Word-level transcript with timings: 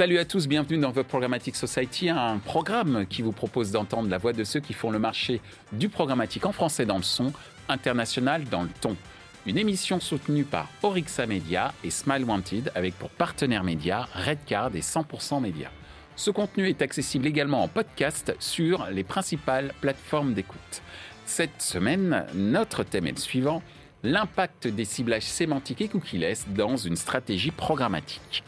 Salut 0.00 0.16
à 0.16 0.24
tous, 0.24 0.48
bienvenue 0.48 0.78
dans 0.78 0.92
The 0.92 1.02
Programmatic 1.02 1.54
Society, 1.54 2.08
un 2.08 2.38
programme 2.38 3.04
qui 3.06 3.20
vous 3.20 3.32
propose 3.32 3.70
d'entendre 3.70 4.08
la 4.08 4.16
voix 4.16 4.32
de 4.32 4.44
ceux 4.44 4.60
qui 4.60 4.72
font 4.72 4.90
le 4.90 4.98
marché 4.98 5.42
du 5.72 5.90
programmatique 5.90 6.46
en 6.46 6.52
français 6.52 6.86
dans 6.86 6.96
le 6.96 7.02
son, 7.02 7.34
international 7.68 8.44
dans 8.44 8.62
le 8.62 8.70
ton. 8.80 8.96
Une 9.44 9.58
émission 9.58 10.00
soutenue 10.00 10.44
par 10.44 10.70
Orixa 10.82 11.26
Media 11.26 11.74
et 11.84 11.90
Smile 11.90 12.24
Wanted 12.24 12.72
avec 12.74 12.94
pour 12.94 13.10
partenaires 13.10 13.62
médias 13.62 14.08
Redcard 14.14 14.74
et 14.74 14.80
100% 14.80 15.42
Média. 15.42 15.70
Ce 16.16 16.30
contenu 16.30 16.66
est 16.66 16.80
accessible 16.80 17.26
également 17.26 17.62
en 17.62 17.68
podcast 17.68 18.34
sur 18.38 18.86
les 18.86 19.04
principales 19.04 19.74
plateformes 19.82 20.32
d'écoute. 20.32 20.80
Cette 21.26 21.60
semaine, 21.60 22.24
notre 22.32 22.84
thème 22.84 23.06
est 23.06 23.12
le 23.12 23.18
suivant 23.18 23.62
l'impact 24.02 24.66
des 24.66 24.86
ciblages 24.86 25.24
sémantiques 25.24 25.82
et 25.82 25.88
cookies 25.88 26.24
dans 26.56 26.78
une 26.78 26.96
stratégie 26.96 27.50
programmatique. 27.50 28.42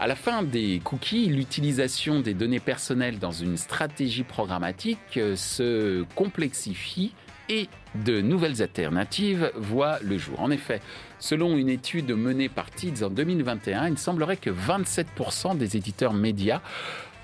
À 0.00 0.06
la 0.06 0.14
fin 0.14 0.44
des 0.44 0.80
cookies, 0.84 1.26
l'utilisation 1.26 2.20
des 2.20 2.32
données 2.32 2.60
personnelles 2.60 3.18
dans 3.18 3.32
une 3.32 3.56
stratégie 3.56 4.22
programmatique 4.22 5.16
euh, 5.16 5.34
se 5.34 6.04
complexifie 6.14 7.12
et 7.48 7.66
de 7.96 8.20
nouvelles 8.20 8.62
alternatives 8.62 9.50
voient 9.56 9.98
le 10.04 10.16
jour. 10.16 10.40
En 10.40 10.52
effet, 10.52 10.80
selon 11.18 11.56
une 11.56 11.68
étude 11.68 12.12
menée 12.12 12.48
par 12.48 12.70
TIDS 12.70 13.02
en 13.02 13.10
2021, 13.10 13.88
il 13.88 13.98
semblerait 13.98 14.36
que 14.36 14.50
27% 14.50 15.56
des 15.56 15.76
éditeurs 15.76 16.14
médias 16.14 16.60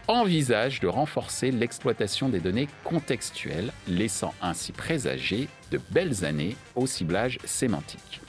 envisagent 0.08 0.80
de 0.80 0.88
renforcer 0.88 1.52
l'exploitation 1.52 2.28
des 2.28 2.40
données 2.40 2.68
contextuelles, 2.82 3.72
laissant 3.86 4.34
ainsi 4.42 4.72
présager 4.72 5.46
de 5.70 5.80
belles 5.92 6.24
années 6.24 6.56
au 6.74 6.88
ciblage 6.88 7.38
sémantique 7.44 8.23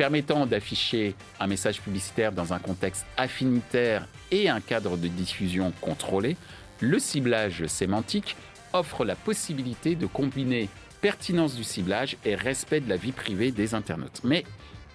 permettant 0.00 0.46
d'afficher 0.46 1.14
un 1.40 1.46
message 1.46 1.82
publicitaire 1.82 2.32
dans 2.32 2.54
un 2.54 2.58
contexte 2.58 3.04
affinitaire 3.18 4.08
et 4.30 4.48
un 4.48 4.62
cadre 4.62 4.96
de 4.96 5.08
diffusion 5.08 5.74
contrôlé, 5.82 6.38
le 6.80 6.98
ciblage 6.98 7.66
sémantique 7.66 8.34
offre 8.72 9.04
la 9.04 9.14
possibilité 9.14 9.96
de 9.96 10.06
combiner 10.06 10.70
pertinence 11.02 11.54
du 11.54 11.64
ciblage 11.64 12.16
et 12.24 12.34
respect 12.34 12.80
de 12.80 12.88
la 12.88 12.96
vie 12.96 13.12
privée 13.12 13.52
des 13.52 13.74
internautes. 13.74 14.22
Mais 14.24 14.44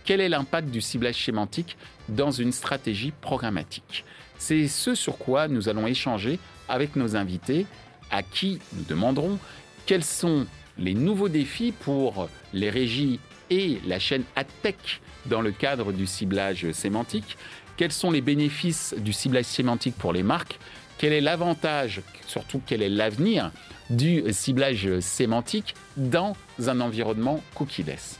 quel 0.05 0.21
est 0.21 0.29
l'impact 0.29 0.71
du 0.71 0.81
ciblage 0.81 1.23
sémantique 1.23 1.77
dans 2.09 2.31
une 2.31 2.51
stratégie 2.51 3.11
programmatique? 3.11 4.05
C'est 4.39 4.67
ce 4.67 4.95
sur 4.95 5.19
quoi 5.19 5.47
nous 5.47 5.69
allons 5.69 5.85
échanger 5.85 6.39
avec 6.67 6.95
nos 6.95 7.15
invités, 7.15 7.67
à 8.09 8.23
qui 8.23 8.57
nous 8.73 8.85
demanderons 8.85 9.37
quels 9.85 10.03
sont 10.03 10.47
les 10.79 10.95
nouveaux 10.95 11.29
défis 11.29 11.73
pour 11.73 12.27
les 12.53 12.71
régies 12.71 13.19
et 13.49 13.79
la 13.85 13.99
chaîne 13.99 14.23
AdTech 14.35 15.01
dans 15.25 15.41
le 15.41 15.51
cadre 15.51 15.91
du 15.91 16.05
ciblage 16.05 16.71
sémantique. 16.71 17.38
Quels 17.77 17.91
sont 17.91 18.11
les 18.11 18.21
bénéfices 18.21 18.95
du 18.97 19.13
ciblage 19.13 19.45
sémantique 19.45 19.95
pour 19.95 20.13
les 20.13 20.23
marques? 20.23 20.59
Quel 20.97 21.11
est 21.11 21.21
l'avantage, 21.21 22.01
surtout 22.25 22.61
quel 22.66 22.81
est 22.81 22.89
l'avenir 22.89 23.51
du 23.89 24.23
ciblage 24.31 24.99
sémantique 25.01 25.75
dans 25.97 26.35
un 26.66 26.79
environnement 26.79 27.43
cookieless? 27.53 28.19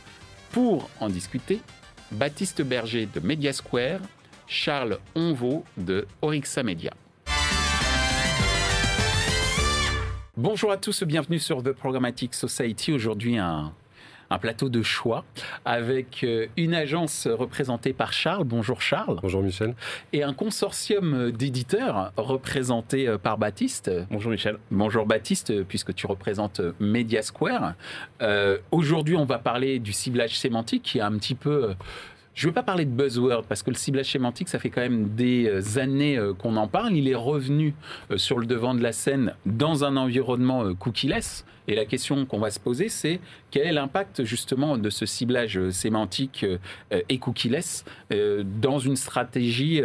Pour 0.52 0.90
en 1.00 1.08
discuter, 1.08 1.60
Baptiste 2.12 2.62
Berger 2.62 3.06
de 3.06 3.20
Mediasquare, 3.20 4.00
Charles 4.46 4.98
Onvaux 5.14 5.64
de 5.76 6.06
Orixa 6.22 6.62
Media. 6.62 6.92
Bonjour 10.36 10.70
à 10.70 10.76
tous, 10.76 11.02
bienvenue 11.02 11.38
sur 11.38 11.62
The 11.62 11.72
Programmatic 11.72 12.34
Society. 12.34 12.92
Aujourd'hui, 12.92 13.38
un 13.38 13.72
un 14.30 14.38
plateau 14.38 14.68
de 14.68 14.82
choix 14.82 15.24
avec 15.64 16.24
euh, 16.24 16.46
une 16.56 16.74
agence 16.74 17.26
représentée 17.26 17.92
par 17.92 18.12
Charles. 18.12 18.44
Bonjour 18.44 18.80
Charles. 18.80 19.18
Bonjour 19.22 19.42
Michel. 19.42 19.74
Et 20.12 20.22
un 20.22 20.32
consortium 20.32 21.30
d'éditeurs 21.30 22.12
représenté 22.16 23.08
euh, 23.08 23.18
par 23.18 23.38
Baptiste. 23.38 23.90
Bonjour 24.10 24.32
Michel. 24.32 24.58
Bonjour 24.70 25.06
Baptiste, 25.06 25.62
puisque 25.64 25.94
tu 25.94 26.06
représentes 26.06 26.60
Mediasquare. 26.80 27.74
Euh, 28.22 28.58
Aujourd'hui, 28.70 29.16
on 29.16 29.24
va 29.24 29.38
parler 29.38 29.78
du 29.78 29.92
ciblage 29.92 30.38
sémantique 30.38 30.82
qui 30.82 30.98
est 30.98 31.02
un 31.02 31.12
petit 31.12 31.34
peu 31.34 31.74
je 32.34 32.46
ne 32.46 32.50
veux 32.50 32.54
pas 32.54 32.62
parler 32.62 32.84
de 32.84 32.90
buzzword 32.90 33.44
parce 33.44 33.62
que 33.62 33.70
le 33.70 33.76
ciblage 33.76 34.12
sémantique, 34.12 34.50
ça 34.50 34.58
fait 34.58 34.68
quand 34.68 34.82
même 34.82 35.08
des 35.14 35.78
années 35.78 36.20
qu'on 36.38 36.56
en 36.56 36.68
parle. 36.68 36.92
Il 36.92 37.08
est 37.08 37.14
revenu 37.14 37.74
sur 38.16 38.38
le 38.38 38.44
devant 38.44 38.74
de 38.74 38.82
la 38.82 38.92
scène 38.92 39.32
dans 39.46 39.84
un 39.84 39.96
environnement 39.96 40.74
cookieless. 40.74 41.46
Et 41.68 41.74
la 41.74 41.84
question 41.84 42.26
qu'on 42.26 42.38
va 42.38 42.50
se 42.50 42.60
poser, 42.60 42.88
c'est 42.88 43.20
quel 43.50 43.66
est 43.66 43.72
l'impact 43.72 44.24
justement 44.24 44.76
de 44.78 44.90
ce 44.90 45.06
ciblage 45.06 45.70
sémantique 45.70 46.44
et 47.08 47.18
cookieless 47.18 47.84
dans 48.10 48.78
une 48.78 48.96
stratégie 48.96 49.82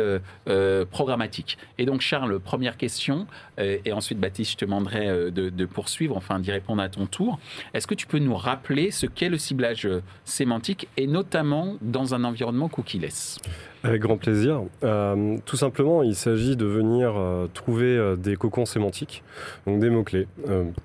programmatique? 0.91 1.57
Et 1.77 1.85
donc 1.85 2.01
Charles, 2.01 2.39
première 2.39 2.77
question, 2.77 3.27
et 3.57 3.91
ensuite 3.91 4.19
Baptiste, 4.19 4.51
je 4.51 4.57
te 4.57 4.65
demanderai 4.65 5.31
de, 5.31 5.65
poursuivre, 5.65 6.17
enfin 6.17 6.39
d'y 6.39 6.51
répondre 6.51 6.81
à 6.81 6.89
ton 6.89 7.05
tour. 7.05 7.39
Est-ce 7.73 7.87
que 7.87 7.95
tu 7.95 8.07
peux 8.07 8.19
nous 8.19 8.35
rappeler 8.35 8.91
ce 8.91 9.05
qu'est 9.05 9.29
le 9.29 9.37
ciblage 9.37 9.87
sémantique 10.25 10.87
et 10.97 11.07
notamment 11.07 11.77
dans 11.81 12.13
un 12.13 12.23
environnement 12.23 12.69
cookieless? 12.69 13.39
Avec 13.83 14.01
grand 14.01 14.17
plaisir. 14.17 14.61
Euh, 14.83 15.37
tout 15.45 15.57
simplement, 15.57 16.03
il 16.03 16.15
s'agit 16.15 16.55
de 16.55 16.65
venir 16.65 17.13
euh, 17.17 17.47
trouver 17.51 17.97
euh, 17.97 18.15
des 18.15 18.35
cocons 18.35 18.65
sémantiques, 18.65 19.23
donc 19.65 19.79
des 19.79 19.89
mots-clés, 19.89 20.27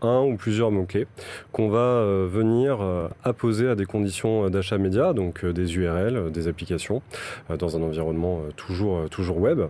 un 0.01 0.23
ou 0.23 0.37
plusieurs 0.37 0.71
mots-clés, 0.71 1.07
qu'on 1.53 1.69
va 1.69 2.05
venir 2.27 2.79
apposer 3.23 3.69
à 3.69 3.75
des 3.75 3.85
conditions 3.85 4.49
d'achat 4.49 4.79
média, 4.79 5.13
donc 5.13 5.45
des 5.45 5.77
URL, 5.77 6.31
des 6.31 6.49
applications, 6.49 7.03
dans 7.59 7.77
un 7.77 7.83
environnement 7.83 8.41
toujours, 8.57 9.09
toujours 9.11 9.39
web, 9.39 9.63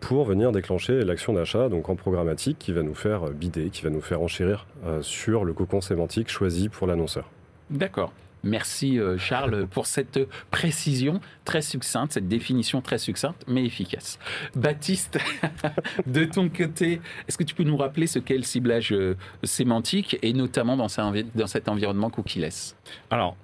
pour 0.00 0.24
venir 0.24 0.52
déclencher 0.52 1.04
l'action 1.04 1.32
d'achat, 1.32 1.68
donc 1.68 1.88
en 1.88 1.96
programmatique, 1.96 2.58
qui 2.58 2.72
va 2.72 2.82
nous 2.82 2.94
faire 2.94 3.30
bider, 3.30 3.70
qui 3.70 3.82
va 3.82 3.90
nous 3.90 4.00
faire 4.00 4.22
enchérir 4.22 4.66
sur 5.00 5.44
le 5.44 5.52
cocon 5.52 5.80
sémantique 5.80 6.28
choisi 6.28 6.68
pour 6.68 6.86
l'annonceur. 6.86 7.30
D'accord. 7.70 8.12
Merci 8.48 8.98
euh, 8.98 9.18
Charles 9.18 9.66
pour 9.70 9.86
cette 9.86 10.18
précision 10.50 11.20
très 11.44 11.62
succincte, 11.62 12.12
cette 12.12 12.28
définition 12.28 12.80
très 12.80 12.98
succincte 12.98 13.44
mais 13.46 13.64
efficace. 13.64 14.18
Baptiste, 14.54 15.18
de 16.06 16.24
ton 16.24 16.48
côté, 16.48 17.00
est-ce 17.26 17.38
que 17.38 17.44
tu 17.44 17.54
peux 17.54 17.62
nous 17.62 17.76
rappeler 17.76 18.06
ce 18.06 18.18
qu'est 18.18 18.36
le 18.36 18.42
ciblage 18.42 18.92
euh, 18.92 19.16
sémantique 19.44 20.18
et 20.22 20.32
notamment 20.32 20.76
dans, 20.76 20.88
cet 20.88 21.68
environnement 21.68 22.10
cookieless 22.10 22.76
Alors, 23.10 23.36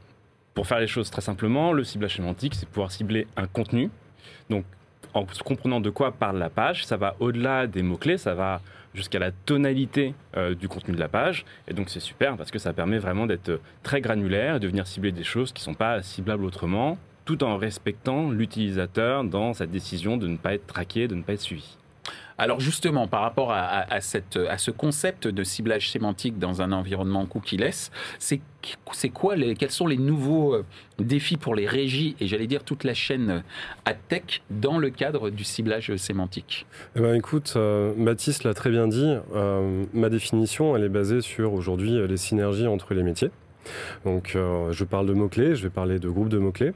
pour 0.55 0.67
faire 0.67 0.81
les 0.81 0.87
choses 0.87 1.11
très 1.11 1.23
simplement, 1.23 1.73
le 1.73 1.85
ciblage 1.85 2.17
sémantique, 2.17 2.55
c'est 2.55 2.69
pouvoir 2.69 2.91
cibler 2.91 3.27
un 3.37 3.47
contenu. 3.47 3.91
Donc, 4.49 4.65
en 5.13 5.25
comprenant 5.45 5.81
de 5.81 5.91
quoi 5.91 6.13
parle 6.13 6.39
la 6.39 6.51
page, 6.51 6.87
ça 6.87 6.97
va 6.97 7.15
au-delà 7.21 7.67
des 7.67 7.83
mots-clés, 7.83 8.19
ça 8.19 8.35
va 8.35 8.61
jusqu'à 8.95 9.19
la 9.19 9.33
tonalité 9.33 10.15
euh, 10.37 10.55
du 10.55 10.69
contenu 10.69 10.95
de 10.95 11.01
la 11.01 11.09
page. 11.09 11.45
Et 11.69 11.75
donc 11.75 11.91
c'est 11.91 12.01
super 12.01 12.37
parce 12.37 12.51
que 12.51 12.59
ça 12.59 12.73
permet 12.73 12.99
vraiment 12.99 13.27
d'être 13.27 13.61
très 13.83 14.01
granulaire 14.01 14.57
et 14.57 14.61
de 14.61 14.69
venir 14.69 14.87
cibler 14.87 15.13
des 15.13 15.25
choses 15.25 15.53
qui 15.53 15.61
ne 15.61 15.65
sont 15.65 15.75
pas 15.75 16.03
ciblables 16.03 16.45
autrement, 16.45 16.99
tout 17.25 17.43
en 17.45 17.57
respectant 17.57 18.31
l'utilisateur 18.31 19.25
dans 19.25 19.55
sa 19.55 19.67
décision 19.67 20.17
de 20.17 20.29
ne 20.29 20.37
pas 20.37 20.55
être 20.55 20.67
traqué, 20.67 21.09
de 21.09 21.15
ne 21.15 21.23
pas 21.23 21.35
être 21.35 21.41
suivi. 21.41 21.77
Alors 22.39 22.61
justement, 22.61 23.07
par 23.07 23.23
rapport 23.23 23.53
à, 23.53 24.01
cette, 24.01 24.37
à 24.37 24.59
ce 24.59 24.71
concept 24.71 25.29
de 25.29 25.45
ciblage 25.45 25.91
sémantique 25.91 26.39
dans 26.39 26.63
un 26.63 26.73
environnement 26.73 27.27
cookieless, 27.27 27.91
c'est 28.19 28.41
c'est 28.93 29.11
quoi 29.11 29.37
les, 29.37 29.55
quels 29.55 29.71
sont 29.71 29.87
les 29.87 29.99
nouveaux 29.99 30.55
euh, 30.55 30.65
défis 30.99 31.37
pour 31.37 31.55
les 31.55 31.67
régies 31.67 32.17
et 32.19 32.27
j'allais 32.27 32.47
dire 32.47 32.65
toute 32.65 32.85
la 32.85 32.95
chaîne 32.95 33.43
à 33.85 33.93
tech 33.93 34.43
dans 34.51 34.79
le 34.79 34.89
cadre 34.89 35.29
du 35.29 35.45
ciblage 35.45 35.95
sémantique? 35.97 36.67
Eh 36.97 37.01
ben, 37.01 37.15
Écoute, 37.15 37.55
euh, 37.57 37.93
Mathis 37.97 38.43
l'a 38.43 38.55
très 38.55 38.71
bien 38.71 38.89
dit, 38.89 39.17
euh, 39.35 39.85
ma 39.93 40.09
définition 40.09 40.77
elle 40.77 40.85
est 40.85 40.89
basée 40.89 41.21
sur 41.21 41.53
aujourd'hui 41.53 42.07
les 42.07 42.17
synergies 42.17 42.67
entre 42.67 42.95
les 42.95 43.03
métiers. 43.03 43.31
Donc 44.05 44.35
je 44.35 44.85
parle 44.85 45.07
de 45.07 45.15
mots-clés, 45.15 45.57
je 45.57 45.63
vais 45.63 45.71
parler 45.71 45.99
de 45.99 46.11
groupes 46.11 46.29
de 46.29 46.39
mots-clés. 46.39 46.73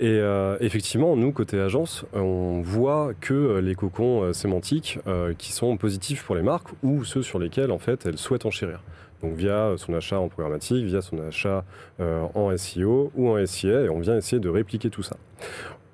Et 0.00 0.18
euh, 0.18 0.56
effectivement, 0.60 1.16
nous, 1.16 1.32
côté 1.32 1.60
agence, 1.60 2.04
on 2.12 2.60
voit 2.62 3.12
que 3.20 3.34
euh, 3.34 3.60
les 3.60 3.74
cocons 3.74 4.22
euh, 4.22 4.32
sémantiques 4.32 4.98
qui 5.38 5.52
sont 5.52 5.76
positifs 5.76 6.24
pour 6.24 6.34
les 6.34 6.42
marques 6.42 6.68
ou 6.82 7.04
ceux 7.04 7.22
sur 7.22 7.38
lesquels, 7.38 7.70
en 7.70 7.78
fait, 7.78 8.06
elles 8.06 8.18
souhaitent 8.18 8.46
enchérir. 8.46 8.82
Donc 9.22 9.34
via 9.34 9.74
son 9.76 9.94
achat 9.94 10.18
en 10.18 10.28
programmatique, 10.28 10.84
via 10.84 11.00
son 11.00 11.18
achat 11.20 11.64
en 12.00 12.56
SEO 12.56 13.12
ou 13.14 13.28
en 13.28 13.46
SIA, 13.46 13.82
et 13.82 13.88
on 13.88 14.00
vient 14.00 14.16
essayer 14.16 14.40
de 14.40 14.48
répliquer 14.48 14.90
tout 14.90 15.04
ça. 15.04 15.16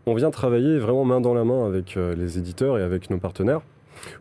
On 0.07 0.15
vient 0.15 0.31
travailler 0.31 0.79
vraiment 0.79 1.05
main 1.05 1.21
dans 1.21 1.35
la 1.35 1.45
main 1.45 1.67
avec 1.67 1.97
les 1.97 2.39
éditeurs 2.39 2.79
et 2.79 2.83
avec 2.83 3.11
nos 3.11 3.19
partenaires 3.19 3.61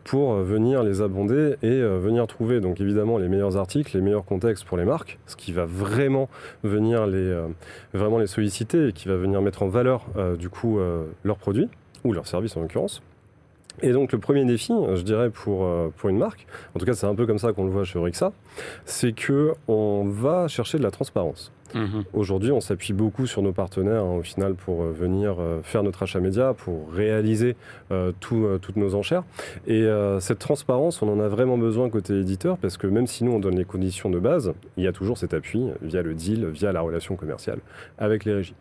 pour 0.04 0.32
euh, 0.32 0.42
venir 0.42 0.82
les 0.82 1.02
abonder 1.02 1.56
et 1.62 1.68
euh, 1.68 1.98
venir 1.98 2.26
trouver 2.26 2.60
donc 2.60 2.80
évidemment 2.80 3.18
les 3.18 3.28
meilleurs 3.28 3.56
articles, 3.56 3.96
les 3.96 4.02
meilleurs 4.02 4.24
contextes 4.24 4.64
pour 4.64 4.76
les 4.76 4.84
marques, 4.84 5.18
ce 5.26 5.36
qui 5.36 5.52
va 5.52 5.66
vraiment 5.66 6.28
venir 6.62 7.06
les, 7.06 7.16
euh, 7.18 7.48
vraiment 7.92 8.18
les 8.18 8.26
solliciter 8.26 8.88
et 8.88 8.92
qui 8.92 9.08
va 9.08 9.16
venir 9.16 9.42
mettre 9.42 9.62
en 9.62 9.68
valeur 9.68 10.06
du 10.38 10.48
coup 10.48 10.78
leurs 11.24 11.38
produits 11.38 11.68
ou 12.04 12.12
leurs 12.12 12.26
services 12.26 12.56
en 12.56 12.60
l'occurrence. 12.60 13.02
Et 13.82 13.92
donc 13.92 14.12
le 14.12 14.18
premier 14.18 14.44
défi, 14.44 14.72
je 14.94 15.02
dirais 15.02 15.30
pour, 15.30 15.68
pour 15.96 16.08
une 16.08 16.18
marque, 16.18 16.46
en 16.74 16.78
tout 16.78 16.86
cas 16.86 16.94
c'est 16.94 17.06
un 17.06 17.14
peu 17.14 17.26
comme 17.26 17.38
ça 17.38 17.52
qu'on 17.52 17.64
le 17.64 17.70
voit 17.70 17.84
chez 17.84 17.98
Orixa, 17.98 18.32
c'est 18.84 19.12
que 19.12 19.52
on 19.68 20.04
va 20.04 20.48
chercher 20.48 20.78
de 20.78 20.82
la 20.82 20.90
transparence. 20.90 21.52
Mhm. 21.74 22.04
Aujourd'hui, 22.12 22.52
on 22.52 22.60
s'appuie 22.60 22.92
beaucoup 22.92 23.26
sur 23.26 23.42
nos 23.42 23.52
partenaires 23.52 24.02
hein, 24.02 24.16
au 24.18 24.22
final 24.22 24.54
pour 24.54 24.82
euh, 24.82 24.92
venir 24.92 25.36
euh, 25.38 25.60
faire 25.62 25.82
notre 25.82 26.02
achat 26.02 26.20
média, 26.20 26.54
pour 26.54 26.90
réaliser 26.92 27.56
euh, 27.90 28.12
toutes 28.20 28.76
nos 28.76 28.94
enchères. 28.94 29.24
Et 29.66 29.86
cette 30.20 30.38
transparence, 30.38 31.02
on 31.02 31.08
en 31.08 31.20
a 31.20 31.28
vraiment 31.28 31.58
besoin 31.58 31.90
côté 31.90 32.18
éditeur 32.18 32.58
parce 32.58 32.76
que 32.76 32.86
même 32.86 33.06
si 33.06 33.24
nous 33.24 33.32
on 33.32 33.38
donne 33.38 33.56
les 33.56 33.64
conditions 33.64 34.10
de 34.10 34.18
base, 34.18 34.52
il 34.76 34.84
y 34.84 34.86
a 34.86 34.92
toujours 34.92 35.18
cet 35.18 35.34
appui 35.34 35.66
via 35.82 36.02
le 36.02 36.14
deal, 36.14 36.46
via 36.46 36.72
la 36.72 36.80
relation 36.80 37.16
commerciale 37.16 37.58
avec 37.98 38.24
les 38.24 38.34
régies. 38.34 38.54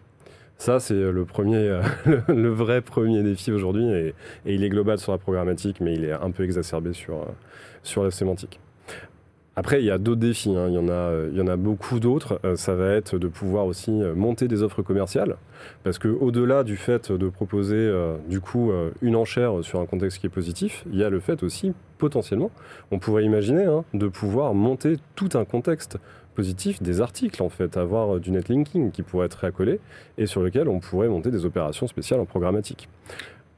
Ça, 0.57 0.79
c'est 0.79 0.95
le 0.95 1.25
premier, 1.25 1.79
le 2.27 2.49
vrai 2.49 2.81
premier 2.81 3.23
défi 3.23 3.51
aujourd'hui, 3.51 3.89
et, 3.91 4.15
il 4.45 4.63
est 4.63 4.69
global 4.69 4.97
sur 4.97 5.11
la 5.11 5.17
programmatique, 5.17 5.81
mais 5.81 5.93
il 5.93 6.05
est 6.05 6.13
un 6.13 6.31
peu 6.31 6.43
exacerbé 6.43 6.93
sur, 6.93 7.25
sur 7.83 8.03
la 8.03 8.11
sémantique. 8.11 8.59
Après, 9.59 9.81
il 9.81 9.85
y 9.85 9.91
a 9.91 9.97
d'autres 9.97 10.21
défis. 10.21 10.55
Hein. 10.55 10.67
Il, 10.67 10.75
y 10.75 10.77
en 10.77 10.87
a, 10.87 10.91
euh, 10.91 11.29
il 11.31 11.37
y 11.37 11.41
en 11.41 11.47
a 11.47 11.55
beaucoup 11.55 11.99
d'autres. 11.99 12.39
Euh, 12.45 12.55
ça 12.55 12.75
va 12.75 12.91
être 12.91 13.17
de 13.17 13.27
pouvoir 13.27 13.65
aussi 13.65 13.89
euh, 13.89 14.13
monter 14.13 14.47
des 14.47 14.61
offres 14.61 14.83
commerciales. 14.83 15.35
Parce 15.83 15.97
qu'au-delà 15.97 16.63
du 16.63 16.77
fait 16.77 17.11
de 17.11 17.27
proposer 17.27 17.91
du 18.29 18.39
coup 18.39 18.71
une 19.01 19.15
enchère 19.15 19.63
sur 19.63 19.79
un 19.79 19.87
contexte 19.87 20.19
qui 20.19 20.27
est 20.27 20.29
positif, 20.29 20.85
il 20.91 20.99
y 20.99 21.03
a 21.03 21.09
le 21.09 21.19
fait 21.19 21.41
aussi, 21.41 21.73
potentiellement, 21.97 22.51
on 22.91 22.99
pourrait 22.99 23.23
imaginer 23.23 23.63
hein, 23.63 23.83
de 23.95 24.07
pouvoir 24.07 24.53
monter 24.53 24.97
tout 25.15 25.29
un 25.33 25.45
contexte 25.45 25.97
positif, 26.35 26.83
des 26.83 27.01
articles 27.01 27.41
en 27.41 27.49
fait, 27.49 27.75
avoir 27.75 28.19
du 28.19 28.29
netlinking 28.29 28.91
qui 28.91 29.01
pourrait 29.01 29.25
être 29.25 29.43
accolé 29.43 29.79
et 30.19 30.27
sur 30.27 30.43
lequel 30.43 30.67
on 30.67 30.79
pourrait 30.79 31.07
monter 31.07 31.31
des 31.31 31.45
opérations 31.45 31.87
spéciales 31.87 32.19
en 32.19 32.25
programmatique. 32.25 32.87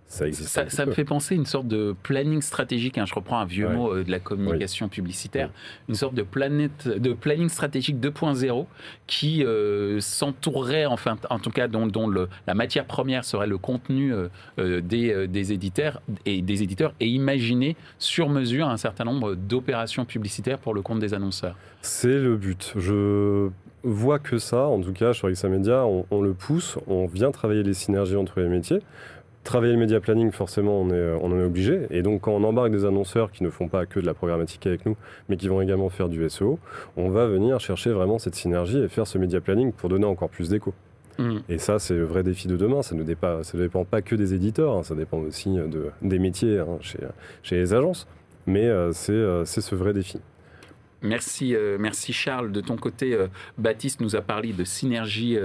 Ça, 0.09 0.25
ça, 0.69 0.85
me 0.88 0.91
fait 0.91 1.06
penser 1.06 1.35
une 1.35 1.45
sorte 1.45 1.67
de 1.67 1.95
planning 2.01 2.41
stratégique. 2.41 2.97
Hein, 2.97 3.06
je 3.06 3.13
reprends 3.13 3.39
un 3.39 3.45
vieux 3.45 3.69
mot 3.69 3.94
euh, 3.94 4.03
de 4.03 4.09
la 4.09 4.19
communication 4.19 4.89
publicitaire. 4.89 5.51
Une 5.88 5.94
sorte 5.94 6.15
de, 6.15 6.23
planète, 6.23 6.88
de 6.88 7.13
planning 7.13 7.47
stratégique 7.47 7.97
2.0 7.97 8.65
qui 9.06 9.45
euh, 9.45 10.00
s'entourerait, 10.00 10.88
enfin, 10.88 11.15
en 11.29 11.38
tout 11.38 11.51
cas, 11.51 11.67
dont, 11.67 11.85
dont 11.85 12.07
le, 12.07 12.27
la 12.47 12.56
matière 12.56 12.85
première 12.85 13.23
serait 13.23 13.45
le 13.45 13.59
contenu 13.59 14.11
euh, 14.11 14.81
des, 14.81 15.27
des, 15.27 15.53
éditeurs 15.53 16.01
et 16.25 16.41
des 16.41 16.63
éditeurs 16.63 16.94
et 17.00 17.07
imaginer 17.07 17.75
sur 18.00 18.29
mesure 18.29 18.67
un 18.67 18.77
certain 18.77 19.03
nombre 19.03 19.35
d'opérations 19.35 20.06
publicitaires 20.06 20.57
pour 20.57 20.73
le 20.73 20.81
compte 20.81 21.00
des 21.00 21.13
annonceurs. 21.13 21.56
C'est 21.81 22.17
le 22.17 22.35
but. 22.35 22.73
Je 22.75 23.50
vois 23.83 24.17
que 24.17 24.39
ça, 24.39 24.65
en 24.65 24.81
tout 24.81 24.91
cas, 24.91 25.13
sur 25.13 25.29
Xamedia, 25.29 25.85
on, 25.85 26.07
on 26.09 26.21
le 26.21 26.33
pousse, 26.33 26.79
on 26.88 27.06
vient 27.06 27.29
travailler 27.29 27.61
les 27.61 27.75
synergies 27.75 28.15
entre 28.15 28.39
les 28.39 28.50
métiers 28.50 28.81
travailler 29.44 29.74
le 29.74 29.80
média 29.80 30.00
planning, 30.00 30.31
forcément, 30.31 30.81
on, 30.81 30.89
est, 30.89 30.94
euh, 30.94 31.18
on 31.21 31.31
en 31.31 31.39
est 31.39 31.44
obligé. 31.44 31.88
Et 31.89 32.01
donc, 32.01 32.21
quand 32.21 32.31
on 32.31 32.44
embarque 32.44 32.71
des 32.71 32.86
annonceurs 32.86 33.31
qui 33.31 33.44
ne 33.44 33.50
font 33.50 33.68
pas 33.68 33.86
que 33.86 34.00
de 34.00 34.06
la 34.06 34.13
programmatique 34.13 34.65
avec 34.68 34.86
nous, 34.86 34.95
mais 35.27 35.38
qui 35.38 35.47
vont 35.47 35.62
également 35.62 35.89
faire 35.89 36.09
du 36.09 36.27
SEO, 36.30 36.59
on 36.97 37.09
va 37.09 37.27
venir 37.27 37.59
chercher 37.59 37.91
vraiment 37.91 38.19
cette 38.19 38.36
synergie 38.36 38.80
et 38.80 38.88
faire 38.88 39.07
ce 39.07 39.18
média 39.18 39.41
planning 39.41 39.71
pour 39.71 39.89
donner 39.89 40.06
encore 40.06 40.30
plus 40.30 40.50
d'écho. 40.50 40.74
Mmh. 41.18 41.39
Et 41.50 41.57
ça, 41.57 41.80
c'est 41.80 41.95
le 41.95 42.06
vrai 42.06 42.24
défi 42.24 42.47
de 42.47 42.56
demain. 42.56 42.81
Ça 42.81 42.95
ne 42.95 43.03
dépend, 43.03 43.44
ça 43.44 43.57
ne 43.57 43.63
dépend 43.63 43.83
pas 43.83 44.01
que 44.01 44.15
des 44.15 44.33
éditeurs, 44.33 44.77
hein. 44.77 44.83
ça 44.83 44.95
dépend 44.95 45.18
aussi 45.18 45.50
de, 45.53 45.92
des 46.01 46.19
métiers 46.19 46.59
hein, 46.59 46.77
chez, 46.81 47.00
chez, 47.44 47.57
les 47.57 47.74
agences. 47.74 48.07
Mais 48.47 48.65
euh, 48.68 48.92
euh, 49.09 49.44
c'est 49.45 49.62
ce 49.62 49.75
vrai 49.75 49.94
défi. 49.94 50.19
Merci, 51.01 51.56
euh, 51.56 51.78
merci 51.80 52.12
Charles. 52.12 52.51
De 52.51 52.62
ton 52.62 52.75
côté, 52.75 53.13
euh, 53.13 53.28
Baptiste 53.57 54.01
nous 54.01 54.16
a 54.16 54.22
parlé 54.22 54.51
de 54.51 54.63
synergie. 54.63 55.38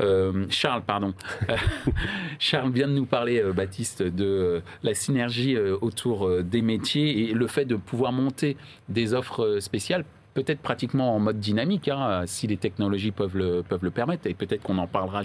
Euh, 0.00 0.46
Charles, 0.50 0.82
pardon. 0.82 1.14
Charles 2.38 2.72
vient 2.72 2.88
de 2.88 2.92
nous 2.92 3.06
parler, 3.06 3.42
Baptiste, 3.54 4.02
de 4.02 4.62
la 4.82 4.94
synergie 4.94 5.56
autour 5.58 6.42
des 6.42 6.62
métiers 6.62 7.30
et 7.30 7.34
le 7.34 7.46
fait 7.46 7.64
de 7.64 7.76
pouvoir 7.76 8.12
monter 8.12 8.56
des 8.88 9.14
offres 9.14 9.58
spéciales 9.60 10.04
peut-être 10.36 10.60
pratiquement 10.60 11.16
en 11.16 11.18
mode 11.18 11.40
dynamique, 11.40 11.88
hein, 11.88 12.24
si 12.26 12.46
les 12.46 12.58
technologies 12.58 13.10
peuvent 13.10 13.36
le, 13.36 13.62
peuvent 13.62 13.82
le 13.82 13.90
permettre, 13.90 14.26
et 14.26 14.34
peut-être 14.34 14.62
qu'on 14.62 14.76
en 14.76 14.86
parlera 14.86 15.22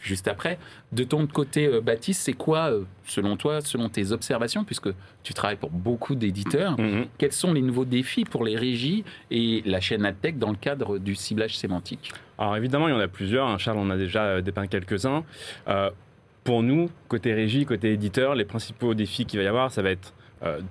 juste 0.00 0.26
après. 0.26 0.58
De 0.92 1.04
ton 1.04 1.26
côté, 1.26 1.66
euh, 1.66 1.82
Baptiste, 1.82 2.22
c'est 2.22 2.32
quoi, 2.32 2.72
euh, 2.72 2.84
selon 3.04 3.36
toi, 3.36 3.60
selon 3.60 3.90
tes 3.90 4.10
observations, 4.10 4.64
puisque 4.64 4.88
tu 5.22 5.34
travailles 5.34 5.58
pour 5.58 5.70
beaucoup 5.70 6.14
d'éditeurs, 6.14 6.76
mm-hmm. 6.76 7.06
quels 7.18 7.32
sont 7.32 7.52
les 7.52 7.60
nouveaux 7.60 7.84
défis 7.84 8.24
pour 8.24 8.42
les 8.42 8.56
régies 8.56 9.04
et 9.30 9.62
la 9.66 9.80
chaîne 9.80 10.06
AdTech 10.06 10.38
dans 10.38 10.50
le 10.50 10.56
cadre 10.56 10.96
du 10.96 11.14
ciblage 11.14 11.58
sémantique? 11.58 12.12
Alors 12.38 12.56
évidemment, 12.56 12.88
il 12.88 12.92
y 12.92 12.96
en 12.96 13.00
a 13.00 13.08
plusieurs. 13.08 13.46
Hein. 13.46 13.58
Charles 13.58 13.78
en 13.78 13.90
a 13.90 13.98
déjà 13.98 14.24
euh, 14.24 14.40
dépeint 14.40 14.66
quelques-uns. 14.66 15.24
pour 16.42 16.62
nous, 16.62 16.90
côté 17.08 17.34
régie, 17.34 17.66
côté 17.66 17.92
éditeur, 17.92 18.34
les 18.34 18.46
principaux 18.46 18.94
défis 18.94 19.26
qu'il 19.26 19.38
va 19.38 19.44
y 19.44 19.48
avoir, 19.48 19.70
ça 19.70 19.82
va 19.82 19.90
être 19.90 20.14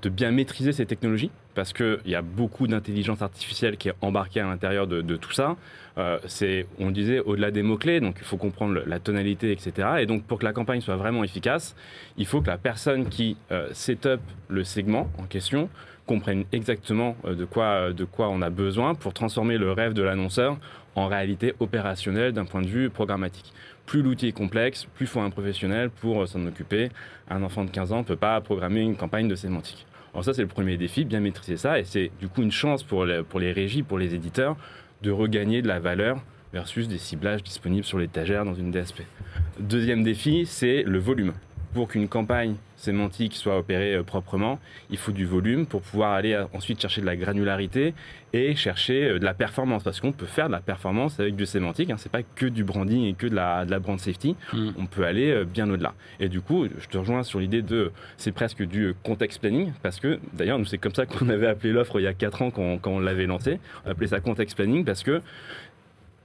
de 0.03 0.09
bien 0.09 0.29
maîtriser 0.29 0.71
ces 0.71 0.85
technologies 0.85 1.31
parce 1.55 1.73
qu'il 1.73 1.99
y 2.05 2.15
a 2.15 2.21
beaucoup 2.21 2.67
d'intelligence 2.67 3.21
artificielle 3.21 3.77
qui 3.77 3.89
est 3.89 3.93
embarquée 4.01 4.39
à 4.39 4.45
l'intérieur 4.45 4.87
de, 4.87 5.15
tout 5.15 5.31
ça. 5.31 5.55
Euh, 5.97 6.17
c'est, 6.25 6.65
on 6.79 6.89
disait, 6.89 7.19
au-delà 7.19 7.51
des 7.51 7.61
mots-clés, 7.61 7.99
donc 7.99 8.15
il 8.19 8.25
faut 8.25 8.37
comprendre 8.37 8.81
la 8.85 8.99
tonalité, 8.99 9.51
etc. 9.51 9.89
Et 9.99 10.05
donc 10.05 10.23
pour 10.23 10.39
que 10.39 10.45
la 10.45 10.53
campagne 10.53 10.81
soit 10.81 10.95
vraiment 10.95 11.23
efficace, 11.23 11.75
il 12.17 12.25
faut 12.25 12.41
que 12.41 12.47
la 12.47 12.57
personne 12.57 13.07
qui 13.07 13.37
euh, 13.51 13.67
set 13.73 14.09
le 14.47 14.63
segment 14.63 15.09
en 15.19 15.23
question 15.23 15.69
comprenne 16.07 16.45
exactement 16.51 17.15
euh, 17.25 17.35
de, 17.35 17.45
quoi, 17.45 17.93
de 17.93 18.05
quoi 18.05 18.29
on 18.29 18.41
a 18.41 18.49
besoin 18.49 18.95
pour 18.95 19.13
transformer 19.13 19.57
le 19.57 19.71
rêve 19.71 19.93
de 19.93 20.01
l'annonceur 20.01 20.57
en 20.95 21.07
réalité 21.07 21.53
opérationnelle 21.59 22.33
d'un 22.33 22.45
point 22.45 22.61
de 22.61 22.67
vue 22.67 22.89
programmatique. 22.89 23.53
Plus 23.85 24.01
l'outil 24.01 24.29
est 24.29 24.33
complexe, 24.33 24.85
plus 24.95 25.05
il 25.05 25.07
faut 25.07 25.19
un 25.19 25.29
professionnel 25.29 25.89
pour 25.89 26.27
s'en 26.27 26.45
occuper. 26.45 26.89
Un 27.29 27.43
enfant 27.43 27.65
de 27.65 27.69
15 27.69 27.91
ans 27.91 27.97
ne 27.99 28.03
peut 28.03 28.15
pas 28.15 28.39
programmer 28.41 28.81
une 28.81 28.95
campagne 28.95 29.27
de 29.27 29.35
sémantique. 29.35 29.85
Alors 30.13 30.23
ça, 30.23 30.33
c'est 30.33 30.41
le 30.43 30.47
premier 30.47 30.77
défi, 30.77 31.05
bien 31.05 31.19
maîtriser 31.19 31.57
ça. 31.57 31.79
Et 31.79 31.83
c'est 31.83 32.11
du 32.19 32.27
coup 32.27 32.43
une 32.43 32.51
chance 32.51 32.83
pour 32.83 33.05
les, 33.05 33.51
régies, 33.51 33.83
pour 33.83 33.97
les 33.97 34.13
éditeurs, 34.13 34.55
de 35.01 35.11
regagner 35.11 35.61
de 35.61 35.67
la 35.67 35.79
valeur 35.79 36.17
versus 36.53 36.87
des 36.87 36.99
ciblages 36.99 37.43
disponibles 37.43 37.83
sur 37.83 37.97
l'étagère 37.97 38.45
dans 38.45 38.53
une 38.53 38.69
DSP. 38.69 39.01
Deuxième 39.59 40.03
défi, 40.03 40.45
c'est 40.45 40.83
le 40.83 40.99
volume 40.99 41.33
pour 41.73 41.87
qu'une 41.87 42.07
campagne 42.07 42.55
sémantique 42.83 43.35
soit 43.35 43.57
opérée 43.57 43.95
euh, 43.95 44.03
proprement, 44.03 44.59
il 44.89 44.97
faut 44.97 45.11
du 45.11 45.25
volume 45.25 45.65
pour 45.65 45.81
pouvoir 45.81 46.13
aller 46.13 46.33
euh, 46.33 46.45
ensuite 46.53 46.81
chercher 46.81 47.01
de 47.01 47.05
la 47.05 47.15
granularité 47.15 47.93
et 48.33 48.55
chercher 48.55 49.05
euh, 49.05 49.19
de 49.19 49.25
la 49.25 49.33
performance. 49.33 49.83
Parce 49.83 50.01
qu'on 50.01 50.11
peut 50.11 50.25
faire 50.25 50.47
de 50.47 50.51
la 50.51 50.59
performance 50.59 51.19
avec 51.19 51.35
du 51.35 51.45
sémantique. 51.45 51.89
Hein. 51.89 51.95
C'est 51.97 52.11
pas 52.11 52.23
que 52.23 52.45
du 52.45 52.63
branding 52.63 53.05
et 53.05 53.13
que 53.13 53.27
de 53.27 53.35
la, 53.35 53.65
de 53.65 53.71
la 53.71 53.79
brand 53.79 53.99
safety. 53.99 54.35
Mm. 54.53 54.69
On 54.77 54.85
peut 54.85 55.05
aller 55.05 55.43
bien 55.45 55.69
au-delà. 55.69 55.93
Et 56.19 56.29
du 56.29 56.41
coup, 56.41 56.67
je 56.77 56.87
te 56.87 56.97
rejoins 56.97 57.23
sur 57.23 57.39
l'idée 57.39 57.61
de 57.61 57.91
c'est 58.17 58.31
presque 58.31 58.63
du 58.63 58.93
context 59.03 59.39
planning 59.39 59.71
parce 59.81 59.99
que 59.99 60.19
d'ailleurs, 60.33 60.59
nous 60.59 60.65
c'est 60.65 60.77
comme 60.77 60.93
ça 60.93 61.05
qu'on 61.05 61.29
avait 61.29 61.47
appelé 61.47 61.73
l'offre 61.73 61.99
il 61.99 62.03
y 62.03 62.07
a 62.07 62.13
4 62.13 62.41
ans 62.41 62.51
quand, 62.51 62.77
quand 62.79 62.91
on 62.91 62.99
l'avait 62.99 63.25
lancé. 63.25 63.59
On 63.85 63.91
appelait 63.91 64.07
ça 64.07 64.19
context 64.19 64.55
planning 64.55 64.85
parce 64.85 65.03
que 65.03 65.21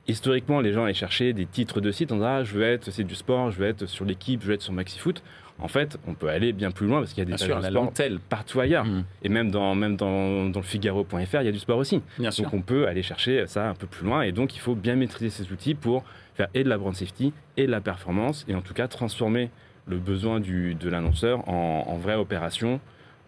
historiquement, 0.08 0.60
les 0.60 0.72
gens 0.72 0.84
allaient 0.84 0.94
chercher 0.94 1.32
des 1.32 1.46
titres 1.46 1.80
de 1.80 1.92
sites 1.92 2.10
en 2.10 2.16
disant 2.16 2.26
ah, 2.26 2.44
je 2.44 2.54
veux 2.54 2.64
être, 2.64 2.90
c'est 2.90 3.04
du 3.04 3.14
sport, 3.14 3.50
je 3.50 3.58
veux 3.58 3.66
être 3.66 3.86
sur 3.86 4.04
l'équipe, 4.04 4.42
je 4.42 4.48
veux 4.48 4.54
être 4.54 4.62
sur 4.62 4.72
MaxiFoot. 4.72 5.22
En 5.60 5.68
fait, 5.68 5.98
on 6.06 6.14
peut 6.14 6.28
aller 6.28 6.52
bien 6.52 6.70
plus 6.70 6.86
loin 6.86 7.00
parce 7.00 7.12
qu'il 7.12 7.18
y 7.18 7.26
a 7.26 7.36
des 7.36 7.36
pages 7.36 7.62
de 7.62 7.70
sport 7.70 7.92
partout 8.28 8.60
ailleurs. 8.60 8.84
Mm. 8.84 9.04
Et 9.22 9.28
même 9.28 9.50
dans, 9.50 9.74
même 9.74 9.96
dans, 9.96 10.48
dans 10.48 10.60
le 10.60 10.64
Figaro.fr, 10.64 11.40
il 11.40 11.44
y 11.44 11.48
a 11.48 11.52
du 11.52 11.58
sport 11.58 11.78
aussi. 11.78 12.00
donc 12.18 12.52
on 12.52 12.62
peut 12.62 12.86
aller 12.86 13.02
chercher 13.02 13.46
ça 13.46 13.68
un 13.68 13.74
peu 13.74 13.86
plus 13.86 14.06
loin. 14.06 14.22
Et 14.22 14.32
donc 14.32 14.54
il 14.54 14.60
faut 14.60 14.74
bien 14.74 14.96
maîtriser 14.96 15.30
ces 15.30 15.52
outils 15.52 15.74
pour 15.74 16.04
faire 16.34 16.48
et 16.54 16.62
de 16.62 16.68
la 16.68 16.78
brand 16.78 16.94
safety 16.94 17.32
et 17.56 17.66
de 17.66 17.70
la 17.70 17.80
performance. 17.80 18.44
Et 18.48 18.54
en 18.54 18.62
tout 18.62 18.74
cas, 18.74 18.88
transformer 18.88 19.50
le 19.86 19.98
besoin 19.98 20.38
du, 20.38 20.74
de 20.74 20.88
l'annonceur 20.88 21.48
en, 21.48 21.96
vraie 21.96 22.14
opération 22.14 22.80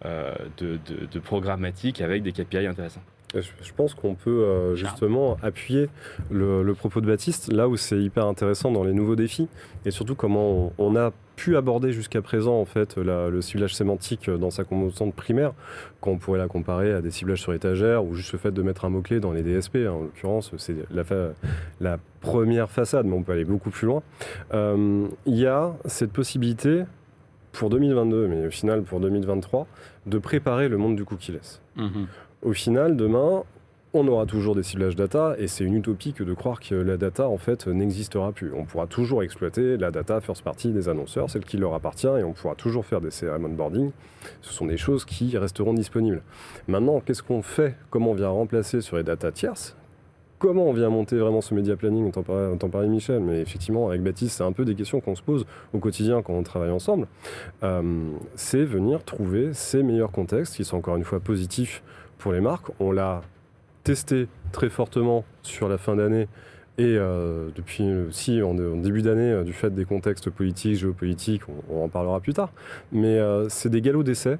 euh, 0.05 0.33
de, 0.57 0.79
de, 0.87 1.07
de 1.11 1.19
programmatique 1.19 2.01
avec 2.01 2.23
des 2.23 2.31
KPI 2.31 2.67
intéressants. 2.67 3.03
Je 3.33 3.71
pense 3.75 3.93
qu'on 3.93 4.15
peut 4.15 4.29
euh, 4.29 4.75
justement 4.75 5.37
appuyer 5.41 5.89
le, 6.29 6.73
propos 6.73 6.99
de 6.99 7.07
Baptiste 7.07 7.51
là 7.51 7.69
où 7.69 7.77
c'est 7.77 7.97
hyper 7.97 8.25
intéressant 8.25 8.71
dans 8.71 8.83
les 8.83 8.93
nouveaux 8.93 9.15
défis 9.15 9.47
et 9.85 9.91
surtout 9.91 10.15
comment 10.15 10.73
on, 10.77 10.95
a 10.95 11.11
pu 11.37 11.55
aborder 11.55 11.93
jusqu'à 11.93 12.21
présent 12.21 12.59
en 12.59 12.65
fait 12.65 12.97
le 12.97 13.41
ciblage 13.41 13.73
sémantique 13.73 14.29
dans 14.29 14.51
sa 14.51 14.63
composante 14.63 15.15
primaire 15.15 15.53
quand 16.01 16.11
on 16.11 16.17
pourrait 16.17 16.39
la 16.39 16.47
comparer 16.47 16.91
à 16.91 17.01
des 17.01 17.11
ciblages 17.11 17.41
sur 17.41 17.53
étagère 17.53 18.03
ou 18.03 18.13
juste 18.15 18.33
le 18.33 18.39
fait 18.39 18.51
de 18.51 18.61
mettre 18.61 18.85
un 18.85 18.89
mot-clé 18.89 19.19
dans 19.19 19.31
les 19.31 19.43
DSP. 19.43 19.77
Hein. 19.77 19.91
En 19.91 20.01
l'occurrence, 20.01 20.51
c'est 20.57 20.75
la, 20.91 21.03
la, 21.79 21.99
première 22.19 22.69
façade, 22.69 23.05
mais 23.07 23.13
on 23.13 23.23
peut 23.23 23.31
aller 23.31 23.45
beaucoup 23.45 23.71
plus 23.71 23.87
loin. 23.87 24.03
Euh, 24.53 25.07
il 25.25 25.37
y 25.37 25.47
a 25.47 25.73
cette 25.85 26.11
possibilité 26.11 26.83
pour 27.51 27.69
2022, 27.69 28.27
mais 28.27 28.47
au 28.47 28.51
final 28.51 28.83
pour 28.83 28.99
2023, 28.99 29.65
de 30.05 30.17
préparer 30.19 30.67
le 30.67 30.77
monde 30.77 30.95
du 30.95 31.05
cookie-less. 31.05 31.61
Mmh 31.77 32.03
au 32.41 32.53
final, 32.53 32.95
demain, 32.95 33.43
on 33.93 34.07
aura 34.07 34.25
toujours 34.25 34.55
des 34.55 34.63
ciblages 34.63 34.95
data 34.95 35.35
et 35.37 35.47
c'est 35.47 35.65
une 35.65 35.75
utopie 35.75 36.13
que 36.13 36.23
de 36.23 36.33
croire 36.33 36.61
que 36.61 36.75
la 36.75 36.95
data 36.95 37.27
en 37.27 37.37
fait 37.37 37.67
n'existera 37.67 38.31
plus. 38.31 38.53
On 38.53 38.63
pourra 38.63 38.87
toujours 38.87 39.21
exploiter 39.21 39.75
la 39.75 39.91
data 39.91 40.21
first 40.21 40.43
party 40.43 40.71
des 40.71 40.87
annonceurs, 40.87 41.29
celle 41.29 41.43
qui 41.43 41.57
leur 41.57 41.73
appartient 41.73 42.07
et 42.07 42.23
on 42.23 42.31
pourra 42.31 42.55
toujours 42.55 42.85
faire 42.85 43.01
des 43.01 43.09
CRM 43.09 43.43
onboarding. 43.45 43.91
Ce 44.41 44.53
sont 44.53 44.65
des 44.65 44.77
choses 44.77 45.03
qui 45.03 45.37
resteront 45.37 45.73
disponibles. 45.73 46.21
Maintenant, 46.69 47.01
qu'est-ce 47.01 47.21
qu'on 47.21 47.41
fait? 47.41 47.75
Comment 47.89 48.11
on 48.11 48.15
vient 48.15 48.29
remplacer 48.29 48.79
sur 48.79 48.95
les 48.95 49.03
data 49.03 49.31
tierces? 49.31 49.75
Comment 50.39 50.65
on 50.65 50.73
vient 50.73 50.89
monter 50.89 51.17
vraiment 51.17 51.41
ce 51.41 51.53
média 51.53 51.75
planning? 51.75 52.11
On 52.15 52.57
t'en 52.57 52.69
parlait, 52.69 52.87
Michel, 52.87 53.19
mais 53.19 53.41
effectivement 53.41 53.89
avec 53.89 54.01
Baptiste, 54.01 54.37
c'est 54.37 54.43
un 54.43 54.53
peu 54.53 54.65
des 54.65 54.73
questions 54.73 54.99
qu'on 54.99 55.15
se 55.15 55.21
pose 55.21 55.45
au 55.71 55.77
quotidien 55.77 56.23
quand 56.23 56.33
on 56.33 56.41
travaille 56.41 56.71
ensemble. 56.71 57.07
Euh, 57.61 58.09
c'est 58.33 58.63
venir 58.63 59.03
trouver 59.03 59.53
ces 59.53 59.83
meilleurs 59.83 60.11
contextes 60.11 60.55
qui 60.55 60.63
sont 60.63 60.77
encore 60.77 60.95
une 60.95 61.03
fois 61.03 61.19
positifs 61.19 61.83
pour 62.21 62.33
les 62.33 62.41
marques. 62.41 62.67
On 62.79 62.91
l'a 62.91 63.21
testé 63.83 64.27
très 64.51 64.69
fortement 64.69 65.25
sur 65.41 65.67
la 65.67 65.77
fin 65.77 65.95
d'année 65.95 66.27
Et 66.77 66.95
depuis 66.95 67.83
aussi, 68.07 68.41
en, 68.41 68.53
début 68.53 69.01
d'année, 69.01 69.43
du 69.43 69.53
fait 69.53 69.73
des 69.73 69.85
contextes 69.85 70.29
politiques, 70.29 70.75
géopolitiques, 70.75 71.41
on, 71.69 71.83
en 71.83 71.89
parlera 71.89 72.19
plus 72.19 72.33
tard, 72.33 72.51
mais 72.91 73.19
c'est 73.49 73.69
des 73.69 73.81
galops 73.81 74.05
d'essai 74.05 74.37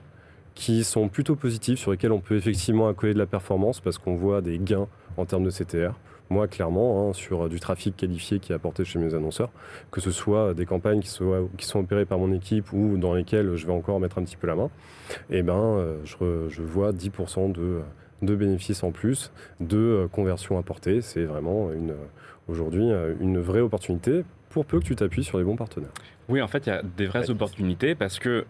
qui 0.53 0.83
sont 0.83 1.07
plutôt 1.09 1.35
positifs, 1.35 1.79
sur 1.79 1.91
lesquels 1.91 2.11
on 2.11 2.19
peut 2.19 2.35
effectivement 2.35 2.87
accoler 2.87 3.13
de 3.13 3.19
la 3.19 3.25
performance 3.25 3.79
parce 3.79 3.97
qu'on 3.97 4.15
voit 4.15 4.41
des 4.41 4.59
gains 4.59 4.87
en 5.17 5.25
termes 5.25 5.43
de 5.43 5.49
CTR. 5.49 5.93
Moi, 6.31 6.47
clairement, 6.47 7.09
hein, 7.09 7.13
sur 7.13 7.49
du 7.49 7.59
trafic 7.59 7.97
qualifié 7.97 8.39
qui 8.39 8.53
est 8.53 8.55
apporté 8.55 8.85
chez 8.85 8.99
mes 8.99 9.13
annonceurs, 9.13 9.49
que 9.91 9.99
ce 9.99 10.11
soit 10.11 10.53
des 10.53 10.65
campagnes 10.65 11.01
qui, 11.01 11.09
qui 11.57 11.65
sont 11.65 11.79
opérées 11.79 12.05
par 12.05 12.19
mon 12.19 12.31
équipe 12.31 12.71
ou 12.71 12.95
dans 12.95 13.13
lesquelles 13.13 13.57
je 13.57 13.67
vais 13.67 13.73
encore 13.73 13.99
mettre 13.99 14.17
un 14.17 14.23
petit 14.23 14.37
peu 14.37 14.47
la 14.47 14.55
main, 14.55 14.69
eh 15.29 15.41
ben, 15.41 15.53
euh, 15.53 15.97
je, 16.05 16.61
vois 16.61 16.93
10% 16.93 17.51
de, 17.51 17.81
de 18.21 18.35
bénéfices 18.37 18.81
en 18.83 18.91
plus, 18.91 19.33
de 19.59 19.77
euh, 19.77 20.07
conversion 20.07 20.57
apportée. 20.57 21.01
C'est 21.01 21.25
vraiment 21.25 21.69
aujourd'hui 22.47 22.89
euh, 22.89 23.13
une 23.19 23.39
vraie 23.39 23.59
opportunité 23.59 24.23
pour 24.51 24.65
peu 24.65 24.79
que 24.79 24.85
tu 24.85 24.95
t'appuies 24.95 25.25
sur 25.25 25.37
les 25.37 25.43
bons 25.43 25.57
partenaires. 25.57 25.91
Oui, 26.29 26.41
en 26.41 26.47
fait, 26.47 26.65
il 26.65 26.69
y 26.69 26.73
a 26.73 26.81
des 26.81 27.07
vraies 27.07 27.29
opportunités 27.29 27.93
parce 27.93 28.19
que 28.19 28.45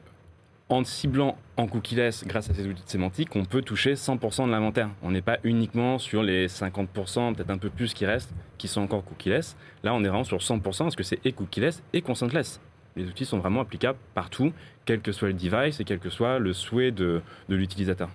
en 0.72 0.86
ciblant 0.86 1.38
en 1.58 1.68
cookie-less 1.68 2.26
grâce 2.26 2.50
à 2.50 2.54
ces 2.54 2.66
outils 2.66 2.84
de 2.84 2.90
sémantique, 2.90 3.36
on 3.36 3.44
peut 3.44 3.62
toucher 3.62 3.94
100% 3.96 4.48
de 4.48 4.52
l'inventaire. 4.52 4.90
On 5.04 5.12
n'est 5.12 5.22
pas 5.22 5.38
uniquement 5.44 6.00
sur 6.00 6.24
les 6.24 6.48
50%, 6.48 7.36
peut-être 7.36 7.50
un 7.50 7.58
peu 7.58 7.70
plus 7.70 7.94
qui 7.94 8.06
restent, 8.06 8.34
qui 8.58 8.70
sont 8.70 8.82
encore 8.82 9.04
cookie-less. 9.04 9.58
Là, 9.84 9.94
on 9.94 10.04
est 10.04 10.08
vraiment 10.08 10.24
sur 10.24 10.38
100% 10.38 10.62
parce 10.62 10.96
que 10.96 11.04
c'est 11.04 11.20
et 11.26 11.34
cookie-less 11.34 11.84
et 11.92 12.02
consentless. 12.02 12.62
Les 12.96 13.06
outils 13.06 13.26
sont 13.26 13.40
vraiment 13.40 13.62
applicables 13.62 14.00
partout, 14.14 14.54
quel 14.86 15.02
que 15.02 15.12
soit 15.12 15.28
le 15.28 15.34
device 15.34 15.80
et 15.80 15.84
quel 15.84 16.00
que 16.00 16.10
soit 16.10 16.40
le 16.40 16.54
souhait 16.54 16.92
de, 16.92 17.22
l'utilisateur. 17.50 18.10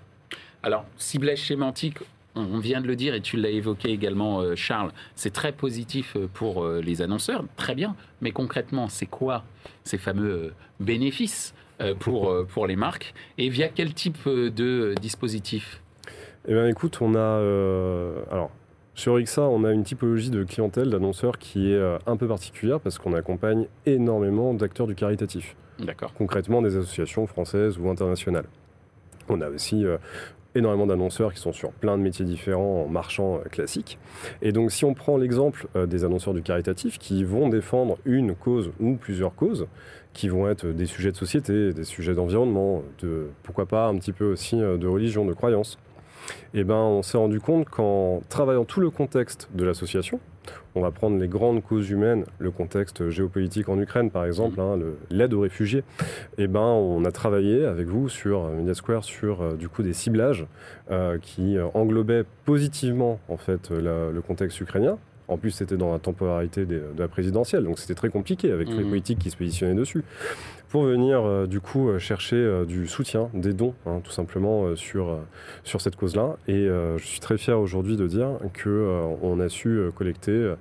Alors, 0.63 0.87
ciblage 0.97 1.47
sémantique, 1.47 1.99
on 2.35 2.59
vient 2.59 2.81
de 2.81 2.87
le 2.87 2.97
dire 2.97 3.15
et 3.15 3.21
tu 3.21 3.37
l'as 3.37 3.51
évoqué 3.51 3.91
également, 3.91 4.41
euh, 4.41 4.55
Charles, 4.57 4.93
c'est 5.15 5.33
très 5.33 5.53
positif 5.53 6.17
euh, 6.17 6.29
pour 6.33 6.65
euh, 6.65 6.81
les 6.83 7.01
annonceurs, 7.01 7.45
très 7.57 7.75
bien, 7.75 7.97
mais 8.21 8.31
concrètement, 8.31 8.89
c'est 8.89 9.07
quoi 9.07 9.45
ces 9.85 9.97
fameux 9.97 10.53
bénéfices? 10.81 11.55
Pour, 12.01 12.31
euh, 12.31 12.45
pour 12.45 12.67
les 12.67 12.77
marques 12.77 13.15
et 13.39 13.49
via 13.49 13.69
quel 13.69 13.95
type 13.95 14.19
euh, 14.27 14.51
de 14.51 14.95
dispositif? 15.01 15.83
Eh 16.49 16.53
bien 16.53 16.67
écoute, 16.69 16.99
on 17.01 17.15
a... 17.17 17.41
alors, 18.31 18.51
sur 18.95 19.21
XA, 19.21 19.43
on 19.43 19.65
a 19.65 19.73
une 19.73 19.83
typologie 19.83 20.31
de 20.31 20.45
clientèle, 20.45 20.91
d'annonceurs 20.91 21.39
qui 21.39 21.73
est 21.73 21.97
un 22.07 22.17
peu 22.17 22.29
particulière 22.29 22.79
parce 22.79 22.99
qu'on 22.99 23.15
accompagne 23.15 23.67
énormément 23.85 24.55
d'acteurs 24.55 24.87
du 24.87 24.95
caritatif. 24.95 25.57
D'accord. 25.81 26.15
Concrètement, 26.15 26.63
des 26.63 26.77
associations 26.77 27.27
françaises 27.27 27.79
ou 27.79 27.91
internationales. 27.91 28.47
On 29.29 29.41
a 29.41 29.49
aussi 29.49 29.85
énormément 30.55 30.87
d'annonceurs 30.87 31.35
qui 31.35 31.41
sont 31.41 31.53
sur 31.53 31.73
plein 31.73 31.99
de 31.99 32.03
métiers 32.05 32.25
différents 32.25 32.85
en 32.85 32.89
marchand 32.89 33.41
classique. 33.51 33.99
Et 34.41 34.53
donc, 34.53 34.71
si 34.71 34.85
on 34.85 34.95
prend 34.95 35.17
l'exemple 35.17 35.67
des 35.75 36.05
annonceurs 36.05 36.33
du 36.33 36.43
caritatif 36.43 37.01
qui 37.01 37.25
vont 37.25 37.49
défendre 37.49 37.99
une 38.05 38.37
cause 38.37 38.71
ou 38.79 38.95
plusieurs 38.95 39.35
causes, 39.35 39.67
qui 40.17 40.31
vont 40.31 40.49
être 40.49 40.67
des 40.67 40.87
sujets 40.87 41.13
de 41.13 41.17
société, 41.17 41.75
des 41.75 41.85
sujets 41.85 42.15
d'environnement, 42.15 42.83
de 43.01 43.27
pourquoi 43.43 43.67
pas 43.67 43.87
un 43.87 43.97
petit 43.97 44.13
peu 44.13 44.25
aussi 44.25 44.61
euh, 44.61 44.79
de 44.79 44.87
religion, 44.87 45.27
de 45.27 45.35
croyance. 45.35 45.79
Et 46.55 46.61
eh 46.61 46.65
ben, 46.65 46.75
on 46.75 47.03
s'est 47.03 47.19
rendu 47.19 47.39
compte 47.39 47.69
qu'en 47.69 48.21
travaillant 48.31 48.65
tout 48.65 48.81
le 48.81 48.91
contexte 48.91 49.49
de 49.55 49.63
l'association, 49.65 50.19
on 50.75 50.81
va 50.81 50.91
prendre 50.91 51.19
les 51.19 51.29
grandes 51.29 51.63
causes 51.63 51.91
humaines, 51.91 52.25
le 52.39 52.51
contexte 52.51 53.11
géopolitique 53.11 53.69
en 53.69 53.79
Ukraine 53.79 54.11
par 54.11 54.25
exemple, 54.25 54.59
hein, 54.59 54.79
l'aide 55.11 55.35
aux 55.35 55.41
réfugiés. 55.41 55.85
Et 56.39 56.45
eh 56.45 56.47
ben, 56.47 56.61
on 56.61 57.05
a 57.05 57.13
travaillé 57.13 57.67
avec 57.67 57.87
vous 57.87 58.09
sur 58.09 58.45
euh, 58.45 58.57
Media 58.57 58.75
Square 58.75 59.05
sur 59.05 59.43
euh, 59.43 59.55
du 59.55 59.69
coup 59.69 59.83
des 59.83 59.93
ciblages 59.93 60.47
qui 61.21 61.57
englobaient 61.75 62.25
positivement 62.45 63.19
en 63.29 63.37
fait 63.37 63.71
le 63.71 64.21
contexte 64.21 64.61
ukrainien, 64.61 64.99
en 65.29 65.37
plus, 65.37 65.51
c'était 65.51 65.77
dans 65.77 65.93
la 65.93 65.99
temporalité 65.99 66.67
de 66.67 66.83
la 66.97 67.09
présidentielle, 67.09 67.65
donc 67.65 67.79
c'était 67.79 67.95
très 67.95 68.11
compliqué 68.11 68.53
avec 68.53 68.69
les 68.69 68.85
mmh. 68.85 68.89
politiques 68.89 69.19
qui 69.19 69.31
se 69.31 69.37
positionnaient 69.37 69.75
dessus. 69.75 70.05
Pour 70.69 70.83
venir, 70.83 71.25
euh, 71.25 71.47
du 71.47 71.61
coup, 71.61 71.89
euh, 71.89 71.99
chercher 71.99 72.37
euh, 72.37 72.65
du 72.65 72.89
soutien, 72.89 73.31
des 73.35 73.53
dons, 73.53 73.75
hein, 73.87 74.01
tout 74.03 74.11
simplement, 74.11 74.75
sur, 74.75 75.19
sur 75.65 75.81
cette 75.81 75.97
cause-là. 75.97 76.37
Et 76.49 76.67
je 76.67 77.05
suis 77.05 77.21
très 77.21 77.39
fier 77.39 77.59
aujourd'hui 77.59 77.97
de 77.97 78.07
dire 78.07 78.29
qu'on 78.63 79.41
a 79.41 79.49
su 79.49 79.81
collecter 79.95 80.55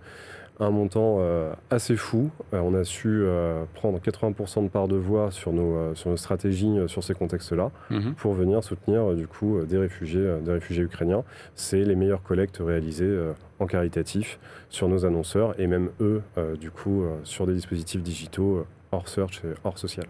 un 0.59 0.69
montant 0.69 1.17
euh, 1.19 1.53
assez 1.69 1.95
fou. 1.95 2.31
Euh, 2.53 2.59
on 2.59 2.73
a 2.73 2.83
su 2.83 3.07
euh, 3.09 3.63
prendre 3.73 3.99
80% 3.99 4.63
de 4.63 4.69
part 4.69 4.87
de 4.87 4.95
voix 4.95 5.31
sur 5.31 5.51
nos, 5.51 5.93
sur 5.95 6.09
nos 6.09 6.17
stratégies 6.17 6.75
sur 6.87 7.03
ces 7.03 7.13
contextes-là 7.13 7.71
mhm. 7.89 8.13
pour 8.15 8.33
venir 8.33 8.63
soutenir 8.63 9.13
du 9.15 9.27
coup 9.27 9.59
des 9.65 9.77
réfugiés, 9.77 10.37
des 10.43 10.51
réfugiés 10.51 10.83
ukrainiens. 10.83 11.23
C'est 11.55 11.83
les 11.83 11.95
meilleures 11.95 12.23
collectes 12.23 12.59
réalisées 12.59 13.17
en 13.59 13.67
caritatif 13.67 14.39
sur 14.69 14.87
nos 14.87 15.05
annonceurs 15.05 15.59
et 15.59 15.67
même 15.67 15.89
eux 15.99 16.21
du 16.59 16.71
coup 16.71 17.05
sur 17.23 17.45
des 17.45 17.53
dispositifs 17.53 18.01
digitaux 18.01 18.65
hors 18.91 19.07
search 19.07 19.41
et 19.43 19.53
hors 19.63 19.77
social. 19.77 20.05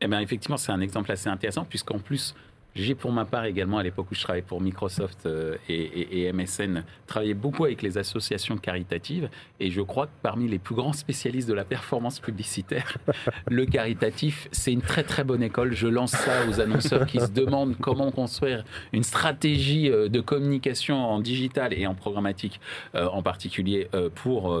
Eh 0.00 0.08
bien, 0.08 0.20
effectivement, 0.20 0.56
c'est 0.56 0.72
un 0.72 0.80
exemple 0.80 1.12
assez 1.12 1.28
intéressant, 1.28 1.64
puisqu'en 1.64 2.00
plus, 2.00 2.34
j'ai 2.74 2.94
pour 2.94 3.12
ma 3.12 3.24
part 3.24 3.44
également, 3.44 3.78
à 3.78 3.82
l'époque 3.82 4.06
où 4.10 4.14
je 4.14 4.22
travaillais 4.22 4.44
pour 4.44 4.60
Microsoft 4.60 5.26
euh, 5.26 5.56
et, 5.68 6.32
MSN, 6.32 6.84
travaillé 7.06 7.34
beaucoup 7.34 7.64
avec 7.64 7.82
les 7.82 7.98
associations 7.98 8.56
caritatives. 8.56 9.28
Et 9.60 9.70
je 9.70 9.82
crois 9.82 10.06
que 10.06 10.12
parmi 10.22 10.48
les 10.48 10.58
plus 10.58 10.74
grands 10.74 10.94
spécialistes 10.94 11.48
de 11.48 11.54
la 11.54 11.64
performance 11.64 12.18
publicitaire, 12.20 12.96
le 13.50 13.66
caritatif, 13.66 14.48
c'est 14.52 14.72
une 14.72 14.80
très 14.80 15.02
très 15.02 15.24
bonne 15.24 15.42
école. 15.42 15.74
Je 15.74 15.86
lance 15.86 16.12
ça 16.12 16.46
aux 16.48 16.60
annonceurs 16.60 17.06
qui 17.06 17.20
se 17.20 17.30
demandent 17.30 17.76
comment 17.78 18.10
construire 18.10 18.64
une 18.92 19.02
stratégie 19.02 19.90
euh, 19.90 20.08
de 20.08 20.20
communication 20.20 20.96
en 20.96 21.20
digital 21.20 21.74
et 21.74 21.86
en 21.86 21.94
programmatique 21.94 22.60
euh, 22.94 23.06
en 23.06 23.22
particulier 23.22 23.88
pour, 24.14 24.58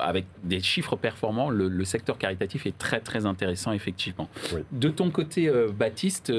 avec 0.00 0.26
des 0.44 0.60
chiffres 0.60 0.96
performants. 0.96 1.50
Le, 1.50 1.84
secteur 1.84 2.18
caritatif 2.18 2.66
est 2.66 2.76
très 2.76 3.00
très 3.00 3.26
intéressant 3.26 3.72
effectivement. 3.72 4.28
De 4.70 4.88
ton 4.90 5.10
côté, 5.10 5.50
Baptiste, 5.76 6.32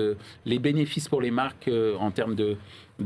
les 0.46 0.60
bénéfices 0.60 1.00
pour 1.08 1.22
les 1.22 1.31
marques 1.31 1.67
euh, 1.67 1.96
en 1.98 2.12
termes 2.12 2.36
de, 2.36 2.58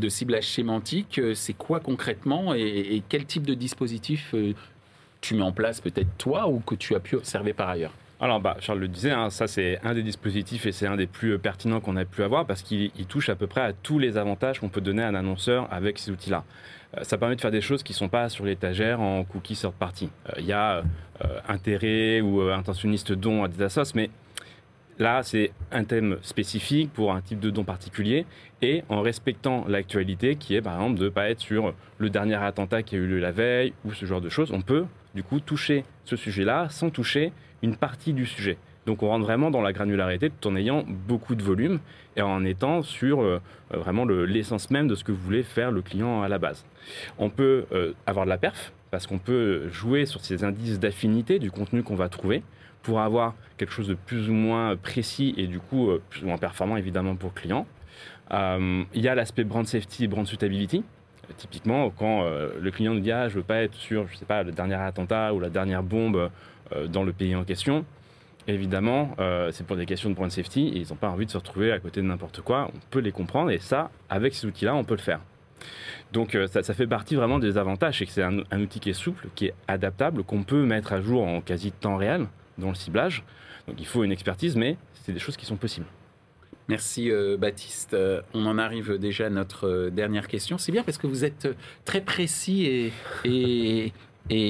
ciblage 0.09 0.47
sémantique, 0.47 1.19
euh, 1.19 1.33
c'est 1.33 1.53
quoi 1.53 1.79
concrètement 1.79 2.53
et, 2.53 3.01
quel 3.09 3.25
type 3.25 3.45
de 3.45 3.53
dispositif 3.53 4.33
euh, 4.33 4.53
tu 5.21 5.35
mets 5.35 5.43
en 5.43 5.51
place 5.51 5.81
peut-être 5.81 6.09
toi 6.17 6.47
ou 6.47 6.59
que 6.59 6.75
tu 6.75 6.95
as 6.95 6.99
pu 6.99 7.15
observer 7.15 7.53
par 7.53 7.69
ailleurs? 7.69 7.93
Alors, 8.19 8.39
bah, 8.39 8.55
Charles 8.59 8.79
le 8.79 8.87
disait, 8.87 9.11
hein, 9.11 9.29
ça 9.29 9.47
c'est 9.47 9.79
un 9.83 9.93
des 9.93 10.03
dispositifs 10.03 10.65
et 10.65 10.71
c'est 10.71 10.87
un 10.87 10.95
des 10.95 11.07
plus 11.07 11.37
pertinents 11.37 11.81
qu'on 11.81 11.97
a 11.97 12.05
pu 12.05 12.23
avoir 12.23 12.45
parce 12.45 12.61
qu'il 12.61 12.91
touche 13.07 13.29
à 13.29 13.35
peu 13.35 13.47
près 13.47 13.61
à 13.61 13.73
tous 13.73 13.99
les 13.99 14.17
avantages 14.17 14.59
qu'on 14.59 14.69
peut 14.69 14.81
donner 14.81 15.03
à 15.03 15.07
un 15.07 15.15
annonceur 15.15 15.67
avec 15.71 15.99
ces 15.99 16.11
outils-là. 16.11 16.43
ça 17.01 17.17
permet 17.17 17.35
de 17.35 17.41
faire 17.41 17.51
des 17.51 17.61
choses 17.61 17.83
qui 17.83 17.91
ne 17.91 17.97
sont 17.97 18.09
pas 18.09 18.29
sur 18.29 18.45
l'étagère 18.45 19.01
en 19.01 19.25
cookies 19.25 19.57
third 19.57 19.73
party. 19.73 20.09
Il 20.37 20.45
y 20.45 20.53
a 20.53 20.83
intérêt 21.49 22.21
ou 22.21 22.41
intentionniste 22.41 23.11
don 23.11 23.43
à 23.43 23.49
des 23.49 23.61
assos, 23.61 23.93
mais 23.95 24.09
Là, 24.97 25.23
c'est 25.23 25.51
un 25.73 25.83
thème 25.83 26.17
spécifique 26.21 26.93
pour 26.93 27.13
un 27.13 27.19
type 27.19 27.41
de 27.41 27.49
don 27.49 27.65
particulier 27.65 28.25
et 28.61 28.83
en 28.87 29.01
respectant 29.01 29.65
l'actualité 29.67 30.37
qui 30.37 30.55
est 30.55 30.61
par 30.61 30.75
exemple 30.75 30.97
de 30.97 31.05
ne 31.05 31.09
pas 31.09 31.29
être 31.29 31.41
sur 31.41 31.73
le 31.97 32.09
dernier 32.09 32.35
attentat 32.35 32.81
qui 32.81 32.95
a 32.95 32.99
eu 32.99 33.05
lieu 33.05 33.19
la 33.19 33.31
veille 33.31 33.73
ou 33.83 33.91
ce 33.91 34.05
genre 34.05 34.21
de 34.21 34.29
choses, 34.29 34.51
on 34.53 34.61
peut 34.61 34.85
du 35.13 35.21
coup 35.21 35.41
toucher 35.41 35.83
ce 36.05 36.15
sujet-là 36.15 36.69
sans 36.69 36.91
toucher 36.91 37.33
une 37.61 37.75
partie 37.75 38.13
du 38.13 38.25
sujet. 38.25 38.57
Donc 38.85 39.03
on 39.03 39.09
rentre 39.09 39.25
vraiment 39.25 39.51
dans 39.51 39.61
la 39.61 39.73
granularité 39.73 40.29
tout 40.29 40.47
en 40.47 40.55
ayant 40.55 40.85
beaucoup 40.87 41.35
de 41.35 41.43
volume 41.43 41.79
et 42.15 42.21
en 42.21 42.45
étant 42.45 42.81
sur 42.81 43.21
euh, 43.21 43.41
vraiment 43.71 44.05
l'essence 44.05 44.69
même 44.71 44.87
de 44.87 44.95
ce 44.95 45.03
que 45.03 45.11
voulait 45.11 45.43
faire 45.43 45.71
le 45.71 45.81
client 45.81 46.21
à 46.21 46.29
la 46.29 46.37
base. 46.37 46.65
On 47.17 47.29
peut 47.29 47.65
euh, 47.73 47.91
avoir 48.05 48.25
de 48.25 48.29
la 48.29 48.37
perf 48.37 48.71
parce 48.91 49.07
qu'on 49.07 49.17
peut 49.17 49.67
jouer 49.73 50.05
sur 50.05 50.23
ces 50.23 50.45
indices 50.45 50.79
d'affinité 50.79 51.37
du 51.37 51.51
contenu 51.51 51.83
qu'on 51.83 51.95
va 51.95 52.07
trouver 52.07 52.43
pour 52.85 53.01
avoir 53.01 53.33
quelque 53.57 53.73
chose 53.73 53.87
de 53.87 53.95
plus 53.95 54.29
ou 54.29 54.33
moins 54.33 54.75
précis 54.75 55.33
et 55.37 55.47
du 55.47 55.59
coup 55.59 55.89
euh, 55.89 56.01
plus 56.09 56.23
ou 56.23 56.27
moins 56.27 56.37
performant 56.37 56.77
évidemment 56.77 57.15
pour 57.15 57.31
le 57.33 57.41
client. 57.41 57.65
Euh, 58.31 58.83
il 58.93 59.01
y 59.01 59.07
a 59.07 59.15
l'aspect 59.15 59.43
brand 59.43 59.65
safety 59.65 60.03
et 60.03 60.07
brand 60.07 60.25
suitability. 60.25 60.83
Typiquement, 61.37 61.89
quand 61.89 62.21
euh, 62.23 62.51
le 62.61 62.69
client 62.69 62.93
nous 62.93 62.99
dit 62.99 63.11
ah, 63.11 63.27
je 63.27 63.35
veux 63.35 63.43
pas 63.43 63.63
être 63.63 63.73
sur 63.73 64.07
je 64.07 64.15
sais 64.15 64.25
pas 64.25 64.43
le 64.43 64.51
dernier 64.51 64.75
attentat 64.75 65.33
ou 65.33 65.39
la 65.39 65.49
dernière 65.49 65.83
bombe 65.83 66.29
dans 66.89 67.03
le 67.03 67.13
pays 67.13 67.35
en 67.35 67.43
question, 67.43 67.85
évidemment, 68.47 69.15
c'est 69.51 69.67
pour 69.67 69.75
des 69.75 69.85
questions 69.85 70.09
de 70.09 70.15
brand 70.15 70.31
safety 70.31 70.69
et 70.69 70.79
ils 70.79 70.89
n'ont 70.89 70.95
pas 70.95 71.09
envie 71.09 71.27
de 71.27 71.31
se 71.31 71.37
retrouver 71.37 71.71
à 71.71 71.79
côté 71.79 72.01
de 72.01 72.07
n'importe 72.07 72.41
quoi. 72.41 72.71
On 72.73 72.79
peut 72.89 73.01
les 73.01 73.11
comprendre 73.11 73.51
et 73.51 73.59
ça, 73.59 73.91
avec 74.09 74.33
ces 74.33 74.47
outils-là, 74.47 74.73
on 74.73 74.83
peut 74.83 74.95
le 74.95 75.01
faire. 75.01 75.19
Donc 76.11 76.35
ça, 76.47 76.73
fait 76.73 76.87
partie 76.87 77.15
vraiment 77.15 77.37
des 77.37 77.59
avantages, 77.59 77.99
c'est 77.99 78.07
que 78.07 78.11
c'est 78.11 78.23
un, 78.23 78.39
un, 78.49 78.61
outil 78.61 78.79
qui 78.79 78.89
est 78.89 78.93
souple, 78.93 79.27
qui 79.35 79.45
est 79.45 79.53
adaptable, 79.67 80.23
qu'on 80.23 80.41
peut 80.41 80.65
mettre 80.65 80.91
à 80.93 81.01
jour 81.01 81.23
en 81.23 81.39
quasi 81.39 81.71
temps 81.71 81.97
réel 81.97 82.25
dans 82.57 82.69
le 82.69 82.75
ciblage. 82.75 83.23
Donc 83.67 83.79
il 83.79 83.87
faut 83.87 84.03
une 84.03 84.11
expertise, 84.11 84.55
mais 84.55 84.77
c'est 84.93 85.11
des 85.11 85.19
choses 85.19 85.37
qui 85.37 85.45
sont 85.45 85.57
possibles. 85.57 85.87
Merci 86.67 87.11
euh, 87.11 87.37
Baptiste. 87.37 87.93
Euh, 87.93 88.21
on 88.33 88.45
en 88.47 88.57
arrive 88.57 88.97
déjà 88.97 89.27
à 89.27 89.29
notre 89.29 89.67
euh, 89.67 89.89
dernière 89.91 90.27
question. 90.27 90.57
C'est 90.57 90.71
bien 90.71 90.83
parce 90.83 90.97
que 90.97 91.05
vous 91.05 91.23
êtes 91.23 91.47
très 91.85 92.01
précis 92.01 92.91
et, 93.23 93.91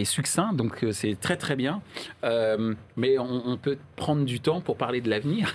succinct, 0.05 0.53
donc 0.53 0.85
c'est 0.91 1.19
très 1.19 1.35
très 1.35 1.57
bien. 1.57 1.81
mais 2.95 3.17
on, 3.19 3.57
peut 3.57 3.77
prendre 3.97 4.23
du 4.23 4.39
temps 4.39 4.61
pour 4.61 4.77
parler 4.77 5.01
de 5.01 5.09
l'avenir. 5.09 5.53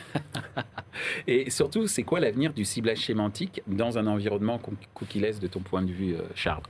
et 1.27 1.49
surtout, 1.49 1.87
c'est 1.87 2.03
quoi 2.03 2.21
l'avenir 2.21 2.53
du 2.53 2.67
ciblage 2.67 3.07
sémantique 3.07 3.63
dans 3.67 3.97
un 3.97 4.07
environnement 4.07 4.61
cookie-less 4.93 5.41
de 5.41 5.47
ton 5.47 5.61
point 5.61 5.81
de 5.81 5.91
vue, 5.91 6.17
Charles? 6.35 6.63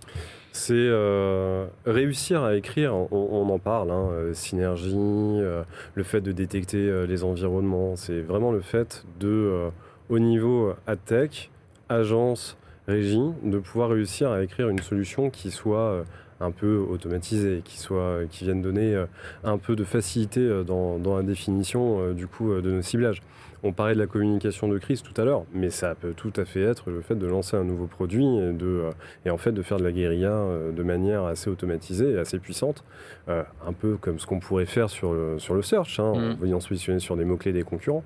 C'est 0.52 0.74
euh, 0.74 1.66
réussir 1.86 2.42
à 2.42 2.56
écrire, 2.56 2.94
on, 2.94 3.48
en 3.48 3.58
parle, 3.58 3.90
hein, 3.90 4.08
euh, 4.12 4.34
synergie, 4.34 4.94
euh, 4.96 5.62
le 5.94 6.02
fait 6.02 6.20
de 6.20 6.32
détecter 6.32 7.06
les 7.06 7.24
environnements, 7.24 7.96
c'est 7.96 8.20
vraiment 8.20 8.50
le 8.50 8.60
fait 8.60 9.04
de, 9.20 9.70
au 10.08 10.18
niveau 10.18 10.74
tech, 11.06 11.50
agence, 11.88 12.56
régie, 12.88 13.22
de 13.44 13.58
pouvoir 13.58 13.90
réussir 13.90 14.30
à 14.30 14.42
écrire 14.42 14.68
une 14.68 14.80
solution 14.80 15.30
qui 15.30 15.50
soit 15.50 16.04
un 16.40 16.50
peu 16.50 16.78
automatisée, 16.78 17.62
qui, 17.64 17.78
soit, 17.78 18.20
qui 18.30 18.44
vienne 18.44 18.62
donner 18.62 19.04
un 19.44 19.58
peu 19.58 19.76
de 19.76 19.84
facilité 19.84 20.62
dans, 20.66 20.98
dans 20.98 21.16
la 21.16 21.22
définition 21.22 22.12
du 22.12 22.26
coup 22.26 22.52
de 22.60 22.70
nos 22.70 22.82
ciblages. 22.82 23.22
On 23.62 23.72
parlait 23.72 23.94
de 23.94 23.98
la 23.98 24.06
communication 24.06 24.68
de 24.68 24.78
crise 24.78 25.02
tout 25.02 25.18
à 25.20 25.24
l'heure, 25.24 25.44
mais 25.52 25.68
ça 25.68 25.94
peut 25.94 26.14
tout 26.16 26.32
à 26.36 26.44
fait 26.44 26.62
être 26.62 26.90
le 26.90 27.02
fait 27.02 27.14
de 27.14 27.26
lancer 27.26 27.56
un 27.56 27.64
nouveau 27.64 27.86
produit 27.86 28.24
et, 28.24 28.52
de, 28.52 28.66
euh, 28.66 28.90
et 29.26 29.30
en 29.30 29.36
fait 29.36 29.52
de 29.52 29.62
faire 29.62 29.76
de 29.78 29.84
la 29.84 29.92
guérilla 29.92 30.30
euh, 30.30 30.72
de 30.72 30.82
manière 30.82 31.24
assez 31.24 31.50
automatisée 31.50 32.12
et 32.12 32.18
assez 32.18 32.38
puissante, 32.38 32.84
euh, 33.28 33.42
un 33.66 33.72
peu 33.74 33.96
comme 33.96 34.18
ce 34.18 34.26
qu'on 34.26 34.40
pourrait 34.40 34.64
faire 34.66 34.88
sur 34.88 35.12
le, 35.12 35.38
sur 35.38 35.54
le 35.54 35.60
search, 35.60 36.00
hein, 36.00 36.04
en 36.04 36.18
mm. 36.18 36.36
venant 36.40 36.60
se 36.60 36.68
positionner 36.68 37.00
sur 37.00 37.16
des 37.16 37.26
mots-clés 37.26 37.52
des 37.52 37.62
concurrents. 37.62 38.04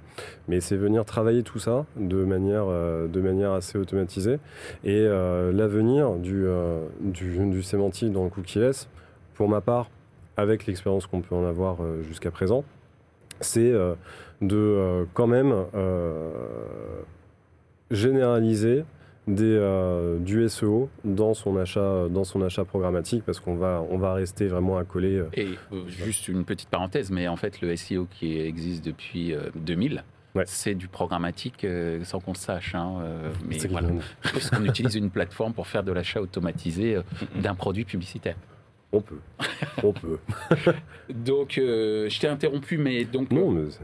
Mais 0.48 0.60
c'est 0.60 0.76
venir 0.76 1.04
travailler 1.04 1.44
tout 1.44 1.60
ça 1.60 1.86
de 1.96 2.24
manière, 2.24 2.66
de 2.66 3.20
manière 3.20 3.52
assez 3.52 3.78
automatisée. 3.78 4.38
Et 4.84 5.06
l'avenir 5.06 6.16
du, 6.16 6.46
du, 7.00 7.38
du 7.46 7.62
sémantique 7.62 8.12
dans 8.12 8.24
le 8.24 8.30
cookie-less, 8.30 8.88
pour 9.34 9.48
ma 9.48 9.60
part, 9.60 9.90
avec 10.36 10.66
l'expérience 10.66 11.06
qu'on 11.06 11.20
peut 11.20 11.34
en 11.34 11.46
avoir 11.46 11.78
jusqu'à 12.02 12.30
présent, 12.30 12.64
c'est 13.40 13.72
de 14.40 14.56
euh, 14.56 15.04
quand 15.14 15.26
même 15.26 15.54
euh, 15.74 16.30
généraliser 17.90 18.84
des, 19.26 19.44
euh, 19.44 20.18
du 20.18 20.46
SEO 20.48 20.90
dans 21.04 21.32
son 21.32 21.56
achat, 21.56 22.08
dans 22.10 22.24
son 22.24 22.42
achat 22.42 22.64
programmatique 22.64 23.24
parce 23.24 23.40
qu'on 23.40 23.56
va, 23.56 23.82
on 23.90 23.96
va 23.96 24.12
rester 24.14 24.48
vraiment 24.48 24.76
accolé. 24.76 25.22
Et 25.34 25.48
juste 25.86 26.28
une 26.28 26.44
petite 26.44 26.68
parenthèse, 26.68 27.10
mais 27.10 27.28
en 27.28 27.36
fait, 27.36 27.60
le 27.60 27.74
SEO 27.76 28.06
qui 28.10 28.38
existe 28.38 28.84
depuis 28.84 29.34
2000, 29.54 30.04
c'est 30.44 30.74
du 30.74 30.88
programmatique 30.88 31.66
sans 32.02 32.20
qu'on 32.20 32.32
le 32.32 32.36
sache. 32.36 32.74
Hein, 32.74 32.98
mais 33.48 33.56
voilà. 33.70 33.88
parce 34.20 34.50
qu'on 34.50 34.64
utilise 34.64 34.96
une 34.96 35.10
plateforme 35.10 35.54
pour 35.54 35.68
faire 35.68 35.84
de 35.84 35.92
l'achat 35.92 36.20
automatisé 36.20 36.98
d'un 37.36 37.54
produit 37.54 37.84
publicitaire. 37.84 38.36
On 38.94 39.00
peut. 39.00 39.18
On 39.82 39.92
peut. 39.92 40.18
donc, 41.10 41.58
euh, 41.58 42.08
je 42.08 42.20
t'ai 42.20 42.28
interrompu, 42.28 42.78
mais 42.78 43.04
donc 43.04 43.28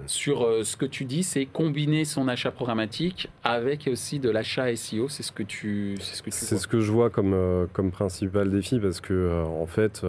sur 0.07 0.45
euh, 0.45 0.63
ce 0.63 0.77
que 0.77 0.87
tu 0.87 1.05
dis, 1.05 1.25
c'est 1.25 1.47
combiner 1.47 2.05
son 2.05 2.29
achat 2.29 2.53
programmatique 2.53 3.29
avec 3.43 3.89
aussi 3.91 4.21
de 4.21 4.31
l'achat 4.31 4.75
SEO. 4.77 5.09
C'est 5.09 5.25
ce 5.25 5.33
que 5.33 5.43
tu, 5.43 5.97
c'est 6.01 6.15
ce 6.15 6.23
que 6.23 6.31
C'est 6.31 6.59
ce 6.59 6.69
que 6.69 6.81
je 6.81 6.93
vois 6.93 7.11
comme 7.11 7.35
euh, 7.35 7.67
comme 7.73 7.91
principal 7.91 8.51
défi 8.51 8.79
parce 8.79 9.01
que 9.01 9.45
en 9.45 9.67
fait, 9.67 10.07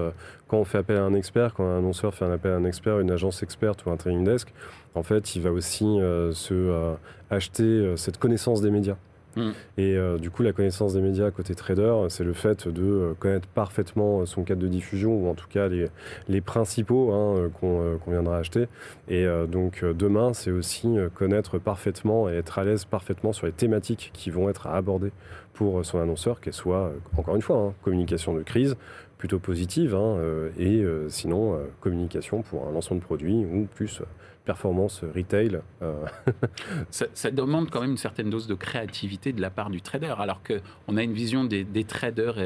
quand 0.47 0.57
on 0.57 0.65
fait 0.65 0.77
appel 0.77 0.97
à 0.97 1.03
un 1.03 1.15
expert, 1.15 1.55
quand 1.55 1.65
un 1.65 1.79
annonceur 1.79 2.13
fait 2.13 2.25
un 2.25 2.31
appel 2.31 2.51
à 2.51 2.57
un 2.57 2.65
expert, 2.65 2.99
une 2.99 3.11
agence 3.11 3.41
experte 3.41 3.83
ou 3.85 3.89
un 3.89 3.97
training 3.97 4.23
desk, 4.23 4.53
en 4.93 5.01
fait, 5.01 5.35
il 5.35 5.41
va 5.41 5.51
aussi 5.51 5.97
se 6.33 6.93
acheter 7.31 7.93
cette 7.97 8.19
connaissance 8.19 8.61
des 8.61 8.69
médias. 8.69 8.97
Mm. 9.35 9.51
Et 9.77 9.95
euh, 9.95 10.17
du 10.17 10.29
coup, 10.29 10.43
la 10.43 10.53
connaissance 10.53 10.93
des 10.93 11.01
médias 11.01 11.31
côté 11.31 11.55
trader, 11.55 12.05
c'est 12.09 12.23
le 12.23 12.33
fait 12.33 12.67
de 12.67 12.83
euh, 12.83 13.13
connaître 13.17 13.47
parfaitement 13.47 14.25
son 14.25 14.43
cadre 14.43 14.61
de 14.61 14.67
diffusion, 14.67 15.15
ou 15.15 15.29
en 15.29 15.33
tout 15.33 15.47
cas 15.47 15.67
les, 15.67 15.87
les 16.27 16.41
principaux 16.41 17.11
hein, 17.11 17.49
euh, 17.63 17.97
qu'on 17.99 18.11
viendra 18.11 18.37
acheter. 18.37 18.67
Et 19.07 19.25
donc 19.49 19.83
demain, 19.83 20.33
c'est 20.33 20.51
aussi 20.51 20.95
connaître 21.15 21.57
parfaitement 21.57 22.29
et 22.29 22.33
être 22.33 22.59
à 22.59 22.63
l'aise 22.63 22.85
parfaitement 22.85 23.33
sur 23.33 23.45
les 23.45 23.51
thématiques 23.51 24.11
qui 24.13 24.29
vont 24.29 24.49
être 24.49 24.67
abordées 24.67 25.11
pour 25.53 25.83
son 25.85 25.99
annonceur, 25.99 26.39
qu'elle 26.39 26.53
soit, 26.53 26.91
encore 27.17 27.35
une 27.35 27.41
fois, 27.41 27.57
hein, 27.57 27.73
communication 27.83 28.33
de 28.33 28.41
crise, 28.41 28.77
plutôt 29.17 29.39
positive, 29.39 29.95
hein, 29.95 30.17
et 30.57 30.83
sinon 31.09 31.59
communication 31.81 32.41
pour 32.41 32.67
un 32.67 32.71
lancement 32.71 32.97
de 32.97 33.01
produit 33.01 33.45
ou 33.45 33.67
plus 33.75 34.01
performance 34.45 35.03
retail. 35.15 35.59
Euh. 35.81 36.05
ça, 36.89 37.31
demande 37.31 37.69
quand 37.69 37.81
même 37.81 37.91
une 37.91 37.97
certaine 37.97 38.29
dose 38.29 38.47
de 38.47 38.55
créativité 38.55 39.33
de 39.33 39.41
la 39.41 39.49
part 39.49 39.69
du 39.69 39.81
trader, 39.81 40.13
alors 40.17 40.41
qu'on 40.43 40.97
a 40.97 41.03
une 41.03 41.13
vision 41.13 41.43
des, 41.43 41.83
traders 41.83 42.39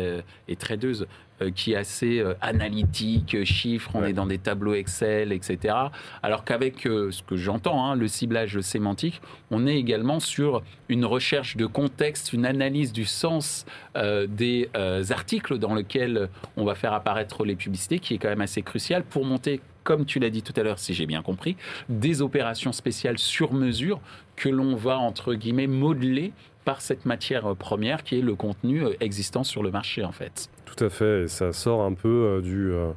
et, 0.47 0.55
tradeuses 0.55 1.07
euh, 1.41 1.51
qui 1.51 1.73
est 1.73 1.75
assez 1.75 2.19
euh, 2.19 2.33
analytique, 2.41 3.43
chiffres, 3.43 3.91
on 3.93 4.03
est 4.03 4.13
dans 4.13 4.25
des 4.25 4.37
tableaux 4.37 4.73
Excel, 4.73 5.31
etc. 5.31 5.75
Alors 6.21 6.43
qu'avec 6.43 6.81
ce 6.83 7.23
que 7.23 7.35
j'entends, 7.35 7.85
hein, 7.85 7.95
le 7.95 8.07
ciblage 8.07 8.59
sémantique, 8.61 9.21
on 9.51 9.65
est 9.67 9.77
également 9.77 10.19
sur 10.19 10.63
une 10.89 11.05
recherche 11.05 11.57
de 11.57 11.65
contexte, 11.65 12.33
une 12.33 12.45
analyse 12.45 12.93
du 12.93 13.05
sens 13.05 13.65
des 13.95 14.69
articles 15.09 15.57
dans 15.57 15.73
lesquels 15.73 16.29
on 16.57 16.65
va 16.65 16.75
faire 16.75 16.93
apparaître 16.93 17.45
les 17.45 17.55
publicités, 17.55 17.99
qui 17.99 18.13
est 18.13 18.17
quand 18.17 18.29
même 18.29 18.41
assez 18.41 18.61
crucial 18.61 19.03
pour 19.03 19.25
monter 19.25 19.61
comme 19.85 20.03
tu 20.03 20.19
l'as 20.19 20.29
dit 20.29 20.41
tout 20.41 20.53
à 20.57 20.63
l'heure, 20.63 20.79
si 20.79 20.93
j'ai 20.93 21.05
bien 21.05 21.21
compris, 21.21 21.55
des 21.87 22.21
opérations 22.21 22.73
spéciales 22.73 23.17
sur 23.17 23.53
mesure 23.53 24.01
que 24.35 24.49
l'on 24.49 24.75
va, 24.75 24.97
entre 24.97 25.35
guillemets, 25.35 25.67
modeler 25.67 26.33
par 26.65 26.81
cette 26.81 27.05
matière 27.05 27.55
première 27.55 28.03
qui 28.03 28.17
est 28.17 28.21
le 28.21 28.35
contenu 28.35 28.83
euh, 28.83 28.93
existant 28.99 29.45
sur 29.45 29.63
le 29.63 29.71
marché, 29.71 30.03
en 30.03 30.11
fait. 30.11 30.49
Tout 30.65 30.83
à 30.83 30.89
fait, 30.89 31.23
et 31.23 31.27
ça 31.29 31.53
sort 31.53 31.83
un 31.83 31.93
peu 31.93 32.09
euh, 32.09 32.41
du... 32.41 32.71
Euh, 32.71 32.91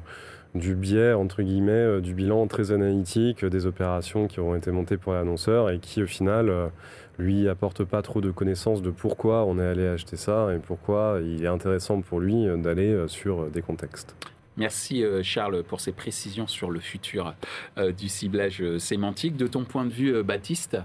du 0.55 0.73
biais, 0.73 1.13
entre 1.13 1.43
guillemets, 1.43 2.01
du 2.01 2.15
bilan 2.15 2.47
très 2.47 2.71
analytique 2.71 3.45
des 3.45 3.67
opérations 3.67 4.27
qui 4.27 4.39
auront 4.39 4.55
été 4.55 4.71
montées 4.71 4.97
pour 4.97 5.13
l'annonceur 5.13 5.69
et 5.69 5.77
qui, 5.77 6.01
au 6.01 6.07
final, 6.07 6.71
lui 7.19 7.47
apporte 7.47 7.83
pas 7.83 8.01
trop 8.01 8.19
de 8.19 8.31
connaissances 8.31 8.81
de 8.81 8.89
pourquoi 8.89 9.45
on 9.45 9.59
est 9.59 9.63
allé 9.63 9.85
acheter 9.85 10.17
ça 10.17 10.47
et 10.51 10.57
pourquoi 10.57 11.19
il 11.21 11.43
est 11.43 11.47
intéressant 11.47 12.01
pour 12.01 12.19
lui 12.19 12.47
d'aller 12.63 13.03
sur 13.05 13.45
des 13.51 13.61
contextes. 13.61 14.15
Merci 14.59 15.05
euh, 15.05 15.23
Charles 15.23 15.63
pour 15.63 15.79
ces 15.79 15.93
précisions 15.93 16.45
sur 16.45 16.69
le 16.69 16.81
futur 16.81 17.33
euh, 17.77 17.93
du 17.93 18.09
ciblage 18.09 18.61
euh, 18.61 18.77
sémantique. 18.77 19.37
De 19.37 19.47
ton 19.47 19.63
point 19.63 19.85
de 19.85 19.91
vue, 19.91 20.21
Baptiste, 20.21 20.77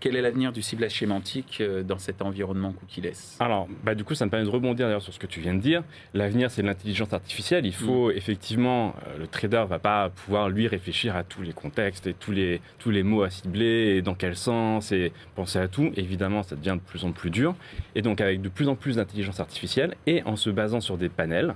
quel 0.00 0.16
est 0.16 0.22
l'avenir 0.22 0.52
du 0.52 0.62
ciblage 0.62 0.98
sémantique 0.98 1.62
dans 1.62 1.98
cet 1.98 2.22
environnement 2.22 2.72
cookie-less 2.72 3.36
Alors, 3.40 3.68
bah, 3.84 3.94
du 3.94 4.04
coup, 4.04 4.14
ça 4.14 4.24
me 4.24 4.30
permet 4.30 4.46
de 4.46 4.50
rebondir 4.50 5.02
sur 5.02 5.12
ce 5.12 5.18
que 5.18 5.26
tu 5.26 5.40
viens 5.40 5.54
de 5.54 5.60
dire. 5.60 5.82
L'avenir, 6.14 6.50
c'est 6.50 6.62
l'intelligence 6.62 7.12
artificielle. 7.12 7.66
Il 7.66 7.74
faut 7.74 8.08
mm. 8.08 8.16
effectivement, 8.16 8.94
le 9.18 9.26
trader 9.26 9.64
va 9.68 9.78
pas 9.78 10.10
pouvoir 10.10 10.48
lui 10.48 10.68
réfléchir 10.68 11.16
à 11.16 11.24
tous 11.24 11.42
les 11.42 11.52
contextes 11.52 12.06
et 12.06 12.14
tous 12.14 12.32
les, 12.32 12.60
tous 12.78 12.90
les 12.90 13.02
mots 13.02 13.22
à 13.22 13.30
cibler 13.30 13.96
et 13.96 14.02
dans 14.02 14.14
quel 14.14 14.36
sens 14.36 14.92
et 14.92 15.12
penser 15.34 15.58
à 15.58 15.68
tout. 15.68 15.92
Évidemment, 15.96 16.42
ça 16.42 16.56
devient 16.56 16.76
de 16.76 16.88
plus 16.88 17.04
en 17.04 17.12
plus 17.12 17.30
dur. 17.30 17.54
Et 17.94 18.02
donc, 18.02 18.20
avec 18.20 18.40
de 18.40 18.48
plus 18.48 18.68
en 18.68 18.76
plus 18.76 18.96
d'intelligence 18.96 19.40
artificielle 19.40 19.96
et 20.06 20.22
en 20.24 20.36
se 20.36 20.50
basant 20.50 20.80
sur 20.80 20.96
des 20.96 21.08
panels. 21.08 21.54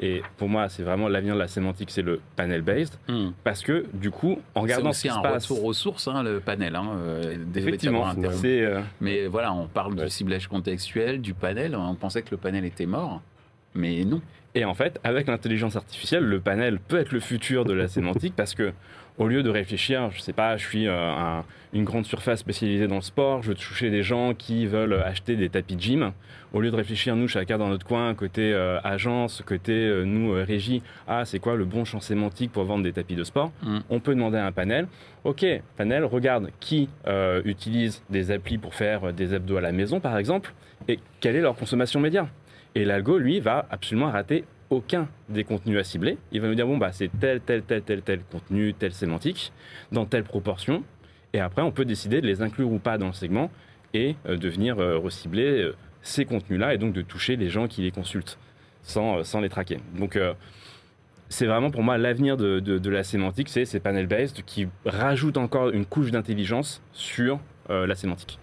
Et 0.00 0.22
pour 0.36 0.48
moi, 0.48 0.68
c'est 0.76 0.82
vraiment 0.82 1.08
l'avenir 1.08 1.34
de 1.34 1.38
la 1.38 1.48
sémantique, 1.48 1.90
c'est 1.90 2.02
le 2.02 2.20
panel 2.36 2.60
based, 2.60 2.94
hmm. 3.08 3.30
parce 3.44 3.62
que 3.62 3.86
du 3.94 4.10
coup, 4.10 4.38
en 4.54 4.60
regardant 4.60 4.92
ce 4.92 5.02
qui 5.02 5.08
un 5.08 5.20
retour 5.20 5.64
aux 5.64 5.72
sources, 5.72 6.06
hein, 6.06 6.22
le 6.22 6.40
panel. 6.40 6.76
Hein, 6.76 6.90
euh, 6.98 7.36
Effectivement, 7.54 8.06
euh, 8.14 8.82
Mais 9.00 9.26
voilà, 9.26 9.54
on 9.54 9.68
parle 9.68 9.96
du 9.96 10.10
ciblage 10.10 10.48
contextuel, 10.48 11.22
du 11.22 11.32
panel. 11.32 11.74
On 11.74 11.94
pensait 11.94 12.20
que 12.20 12.30
le 12.30 12.36
panel 12.36 12.66
était 12.66 12.84
mort, 12.84 13.22
mais 13.74 14.04
non. 14.04 14.20
Et 14.54 14.66
en 14.66 14.74
fait, 14.74 15.00
avec 15.02 15.28
l'intelligence 15.28 15.76
artificielle, 15.76 16.24
le 16.24 16.40
panel 16.40 16.78
peut 16.78 16.98
être 16.98 17.12
le 17.12 17.20
futur 17.20 17.64
de 17.64 17.72
la 17.72 17.88
sémantique 17.88 18.34
parce 18.36 18.54
que 18.54 18.72
au 19.18 19.28
lieu 19.28 19.42
de 19.42 19.50
réfléchir, 19.50 20.10
je 20.10 20.20
sais 20.20 20.32
pas, 20.32 20.56
je 20.56 20.66
suis 20.66 20.86
euh, 20.86 21.40
une 21.72 21.84
grande 21.84 22.04
surface 22.04 22.40
spécialisée 22.40 22.86
dans 22.86 22.96
le 22.96 23.00
sport, 23.00 23.42
je 23.42 23.48
veux 23.48 23.54
toucher 23.54 23.90
des 23.90 24.02
gens 24.02 24.34
qui 24.34 24.66
veulent 24.66 24.94
acheter 24.94 25.36
des 25.36 25.48
tapis 25.48 25.76
de 25.76 25.80
gym. 25.80 26.12
Au 26.52 26.60
lieu 26.60 26.70
de 26.70 26.76
réfléchir, 26.76 27.16
nous, 27.16 27.28
chacun 27.28 27.58
dans 27.58 27.68
notre 27.68 27.86
coin, 27.86 28.14
côté 28.14 28.52
euh, 28.52 28.78
agence, 28.84 29.42
côté 29.44 29.72
euh, 29.72 30.04
nous, 30.04 30.32
régie, 30.32 30.82
ah, 31.08 31.24
c'est 31.24 31.38
quoi 31.38 31.56
le 31.56 31.64
bon 31.64 31.84
champ 31.84 32.00
sémantique 32.00 32.52
pour 32.52 32.64
vendre 32.64 32.84
des 32.84 32.92
tapis 32.92 33.14
de 33.14 33.24
sport 33.24 33.52
mm. 33.62 33.78
On 33.90 34.00
peut 34.00 34.14
demander 34.14 34.38
à 34.38 34.46
un 34.46 34.52
panel, 34.52 34.86
ok, 35.24 35.44
panel, 35.76 36.04
regarde 36.04 36.50
qui 36.60 36.88
utilise 37.44 38.02
des 38.10 38.30
applis 38.30 38.58
pour 38.58 38.74
faire 38.74 39.12
des 39.12 39.34
abdos 39.34 39.56
à 39.56 39.60
la 39.60 39.72
maison, 39.72 40.00
par 40.00 40.18
exemple, 40.18 40.52
et 40.88 40.98
quelle 41.20 41.36
est 41.36 41.40
leur 41.40 41.56
consommation 41.56 42.00
média? 42.00 42.28
Et 42.74 42.84
l'algo, 42.84 43.18
lui, 43.18 43.40
va 43.40 43.66
absolument 43.70 44.10
rater 44.10 44.44
aucun 44.70 45.08
des 45.28 45.44
contenus 45.44 45.78
à 45.78 45.84
cibler. 45.84 46.18
Il 46.32 46.40
va 46.40 46.48
nous 46.48 46.54
dire, 46.54 46.66
bon, 46.66 46.76
bah, 46.76 46.92
c'est 46.92 47.10
tel, 47.20 47.40
tel, 47.40 47.62
tel, 47.62 47.82
tel, 47.82 48.02
tel 48.02 48.20
contenu, 48.30 48.74
telle 48.74 48.92
sémantique, 48.92 49.52
dans 49.92 50.06
telle 50.06 50.24
proportion. 50.24 50.82
Et 51.32 51.40
après, 51.40 51.62
on 51.62 51.70
peut 51.70 51.84
décider 51.84 52.20
de 52.20 52.26
les 52.26 52.42
inclure 52.42 52.70
ou 52.70 52.78
pas 52.78 52.98
dans 52.98 53.08
le 53.08 53.12
segment 53.12 53.50
et 53.94 54.16
euh, 54.26 54.36
de 54.36 54.48
venir 54.48 54.78
euh, 54.78 54.98
recibler 54.98 55.62
euh, 55.62 55.76
ces 56.02 56.24
contenus-là 56.24 56.74
et 56.74 56.78
donc 56.78 56.92
de 56.92 57.02
toucher 57.02 57.36
les 57.36 57.48
gens 57.48 57.68
qui 57.68 57.82
les 57.82 57.90
consultent 57.90 58.38
sans, 58.82 59.24
sans 59.24 59.40
les 59.40 59.48
traquer. 59.48 59.78
Donc, 59.98 60.16
c'est 61.28 61.46
vraiment 61.46 61.72
pour 61.72 61.82
moi 61.82 61.98
l'avenir 61.98 62.36
de, 62.36 62.60
de, 62.60 62.90
la 62.90 63.02
sémantique, 63.02 63.48
c'est 63.48 63.64
ces 63.64 63.80
panel-based 63.80 64.44
qui 64.44 64.68
rajoutent 64.84 65.38
encore 65.38 65.70
une 65.70 65.84
couche 65.84 66.12
d'intelligence 66.12 66.80
sur 66.92 67.40
la 67.68 67.96
sémantique. 67.96 68.38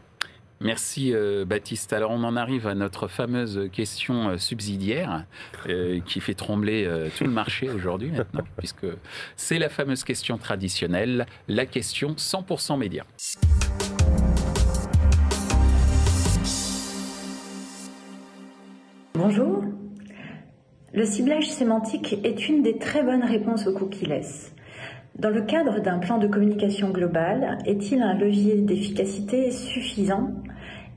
Merci 0.62 1.13
euh, 1.13 1.46
Baptiste. 1.46 1.94
Alors 1.94 2.12
on 2.12 2.24
en 2.24 2.36
arrive 2.36 2.68
à 2.68 2.76
notre 2.76 3.08
fameuse 3.08 3.70
question 3.72 4.30
euh, 4.30 4.38
subsidiaire 4.38 5.26
euh, 5.68 6.00
qui 6.02 6.22
fait 6.22 6.34
trembler 6.34 6.89
tout 7.18 7.26
le 7.26 7.32
marché 7.32 7.70
aujourd'hui 7.70 8.12
maintenant, 8.12 8.44
puisque 8.58 8.86
c'est 9.36 9.60
la 9.60 9.70
fameuse 9.70 10.04
question 10.04 10.38
traditionnelle, 10.38 11.26
la 11.48 11.66
question 11.66 12.13
100% 12.13 12.78
média. 12.78 13.06
Bonjour. 19.16 19.63
Le 20.94 21.06
ciblage 21.06 21.50
sémantique 21.50 22.20
est 22.24 22.48
une 22.48 22.62
des 22.62 22.78
très 22.78 23.04
bonnes 23.04 23.24
réponses 23.24 23.66
aux 23.68 23.74
cookies-less. 23.74 24.53
Dans 25.15 25.30
le 25.30 25.43
cadre 25.43 25.80
d'un 25.80 25.99
plan 25.99 26.17
de 26.17 26.28
communication 26.28 26.89
global, 26.89 27.60
est-il 27.65 28.02
un 28.02 28.15
levier 28.15 28.56
d'efficacité 28.62 29.52
suffisant 29.52 30.32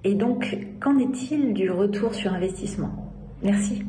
Et 0.04 0.14
donc, 0.14 0.56
qu'en 0.80 0.98
est-il 0.98 1.52
du 1.52 1.70
retour 1.70 2.14
sur 2.14 2.32
investissement? 2.32 3.12
Merci. 3.42 3.82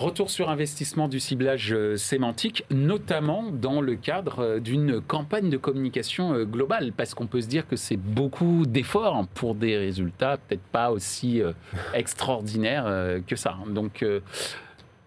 Retour 0.00 0.30
sur 0.30 0.48
investissement 0.48 1.08
du 1.08 1.20
ciblage 1.20 1.74
euh, 1.74 1.96
sémantique, 1.96 2.64
notamment 2.70 3.50
dans 3.50 3.82
le 3.82 3.96
cadre 3.96 4.38
euh, 4.38 4.58
d'une 4.58 5.00
campagne 5.00 5.50
de 5.50 5.58
communication 5.58 6.32
euh, 6.32 6.44
globale, 6.44 6.92
parce 6.96 7.12
qu'on 7.12 7.26
peut 7.26 7.42
se 7.42 7.48
dire 7.48 7.68
que 7.68 7.76
c'est 7.76 7.98
beaucoup 7.98 8.64
d'efforts 8.64 9.26
pour 9.34 9.54
des 9.54 9.76
résultats 9.76 10.38
peut-être 10.38 10.62
pas 10.72 10.90
aussi 10.90 11.42
extraordinaires 11.94 13.20
que 13.26 13.36
ça. 13.36 13.56
Donc 13.68 14.02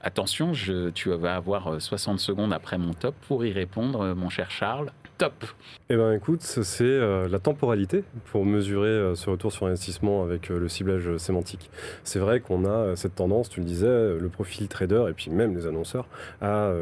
attention, 0.04 0.52
tu 0.94 1.10
vas 1.10 1.36
avoir 1.36 1.82
60 1.82 2.20
secondes 2.20 2.54
après 2.54 2.78
mon 2.78 2.94
top 2.94 3.16
pour 3.28 3.46
y 3.46 3.52
répondre, 3.52 4.14
mon 4.14 4.30
cher 4.30 4.52
Charles. 4.52 4.92
Top. 5.18 5.46
Eh 5.90 5.96
bien, 5.96 6.12
écoute, 6.14 6.42
c'est 6.42 6.84
euh, 6.84 7.28
la 7.28 7.38
temporalité 7.38 8.04
pour 8.32 8.46
mesurer 8.46 8.88
euh, 8.88 9.16
ce 9.16 9.30
retour 9.30 9.52
sur 9.52 9.68
investissement 9.68 10.24
avec 10.24 10.50
euh, 10.50 10.58
le 10.58 10.68
ciblage 10.68 11.18
sémantique. 11.18 11.70
C'est 12.04 12.18
vrai 12.18 12.40
qu'on 12.40 12.66
a 12.66 12.96
cette 12.96 13.16
tendance, 13.16 13.48
tu 13.48 13.60
le 13.60 13.66
disais, 13.66 14.18
le 14.18 14.30
profil 14.30 14.68
trader 14.68 15.06
et 15.10 15.14
puis 15.14 15.30
même 15.30 15.56
les 15.56 15.68
annonceurs 15.68 16.08
à 16.42 16.74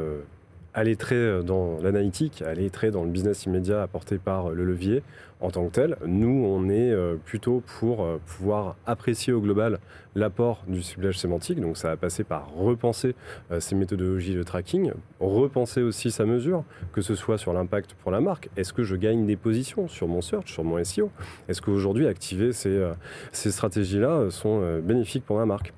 aller 0.73 0.95
très 0.95 1.43
dans 1.43 1.79
l'analytique, 1.81 2.41
aller 2.41 2.69
très 2.69 2.91
dans 2.91 3.03
le 3.03 3.09
business 3.09 3.45
immédiat 3.45 3.81
apporté 3.81 4.17
par 4.17 4.49
le 4.49 4.63
levier 4.63 5.03
en 5.41 5.49
tant 5.49 5.65
que 5.65 5.71
tel. 5.71 5.97
Nous, 6.05 6.45
on 6.45 6.69
est 6.69 6.95
plutôt 7.25 7.63
pour 7.79 8.07
pouvoir 8.25 8.75
apprécier 8.85 9.33
au 9.33 9.41
global 9.41 9.79
l'apport 10.13 10.63
du 10.67 10.83
ciblage 10.83 11.17
sémantique. 11.17 11.59
Donc 11.59 11.77
ça 11.77 11.89
va 11.89 11.97
passer 11.97 12.23
par 12.23 12.53
repenser 12.53 13.15
ces 13.59 13.73
méthodologies 13.73 14.35
de 14.35 14.43
tracking, 14.43 14.91
repenser 15.19 15.81
aussi 15.81 16.11
sa 16.11 16.25
mesure, 16.25 16.63
que 16.93 17.01
ce 17.01 17.15
soit 17.15 17.39
sur 17.39 17.53
l'impact 17.53 17.95
pour 17.95 18.11
la 18.11 18.21
marque. 18.21 18.49
Est-ce 18.55 18.71
que 18.71 18.83
je 18.83 18.95
gagne 18.95 19.25
des 19.25 19.35
positions 19.35 19.87
sur 19.87 20.07
mon 20.07 20.21
search, 20.21 20.51
sur 20.53 20.63
mon 20.63 20.81
SEO 20.83 21.09
Est-ce 21.49 21.61
qu'aujourd'hui, 21.61 22.07
activer 22.07 22.53
ces, 22.53 22.91
ces 23.31 23.49
stratégies-là 23.51 24.29
sont 24.29 24.79
bénéfiques 24.79 25.25
pour 25.25 25.37
ma 25.37 25.45
marque? 25.47 25.73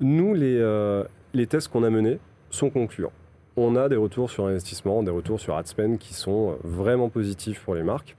Nous, 0.00 0.32
les, 0.32 1.02
les 1.34 1.46
tests 1.48 1.68
qu'on 1.68 1.82
a 1.82 1.90
menés 1.90 2.18
sont 2.50 2.70
concluants 2.70 3.12
on 3.56 3.76
a 3.76 3.88
des 3.88 3.96
retours 3.96 4.30
sur 4.30 4.46
investissement, 4.46 5.02
des 5.02 5.10
retours 5.10 5.40
sur 5.40 5.56
ad 5.56 5.66
spend 5.66 5.98
qui 5.98 6.14
sont 6.14 6.56
vraiment 6.64 7.08
positifs 7.08 7.60
pour 7.60 7.74
les 7.74 7.82
marques. 7.82 8.16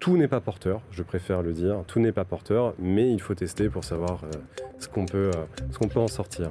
Tout 0.00 0.18
n'est 0.18 0.28
pas 0.28 0.40
porteur, 0.40 0.82
je 0.90 1.02
préfère 1.02 1.42
le 1.42 1.52
dire, 1.52 1.82
tout 1.86 1.98
n'est 1.98 2.12
pas 2.12 2.24
porteur, 2.24 2.74
mais 2.78 3.10
il 3.10 3.20
faut 3.20 3.34
tester 3.34 3.70
pour 3.70 3.84
savoir 3.84 4.20
euh, 4.24 4.30
ce 4.78 4.86
qu'on 4.86 5.06
peut, 5.06 5.30
euh, 5.34 5.44
ce 5.70 5.78
qu'on 5.78 5.88
peut 5.88 6.00
en 6.00 6.08
sortir. 6.08 6.50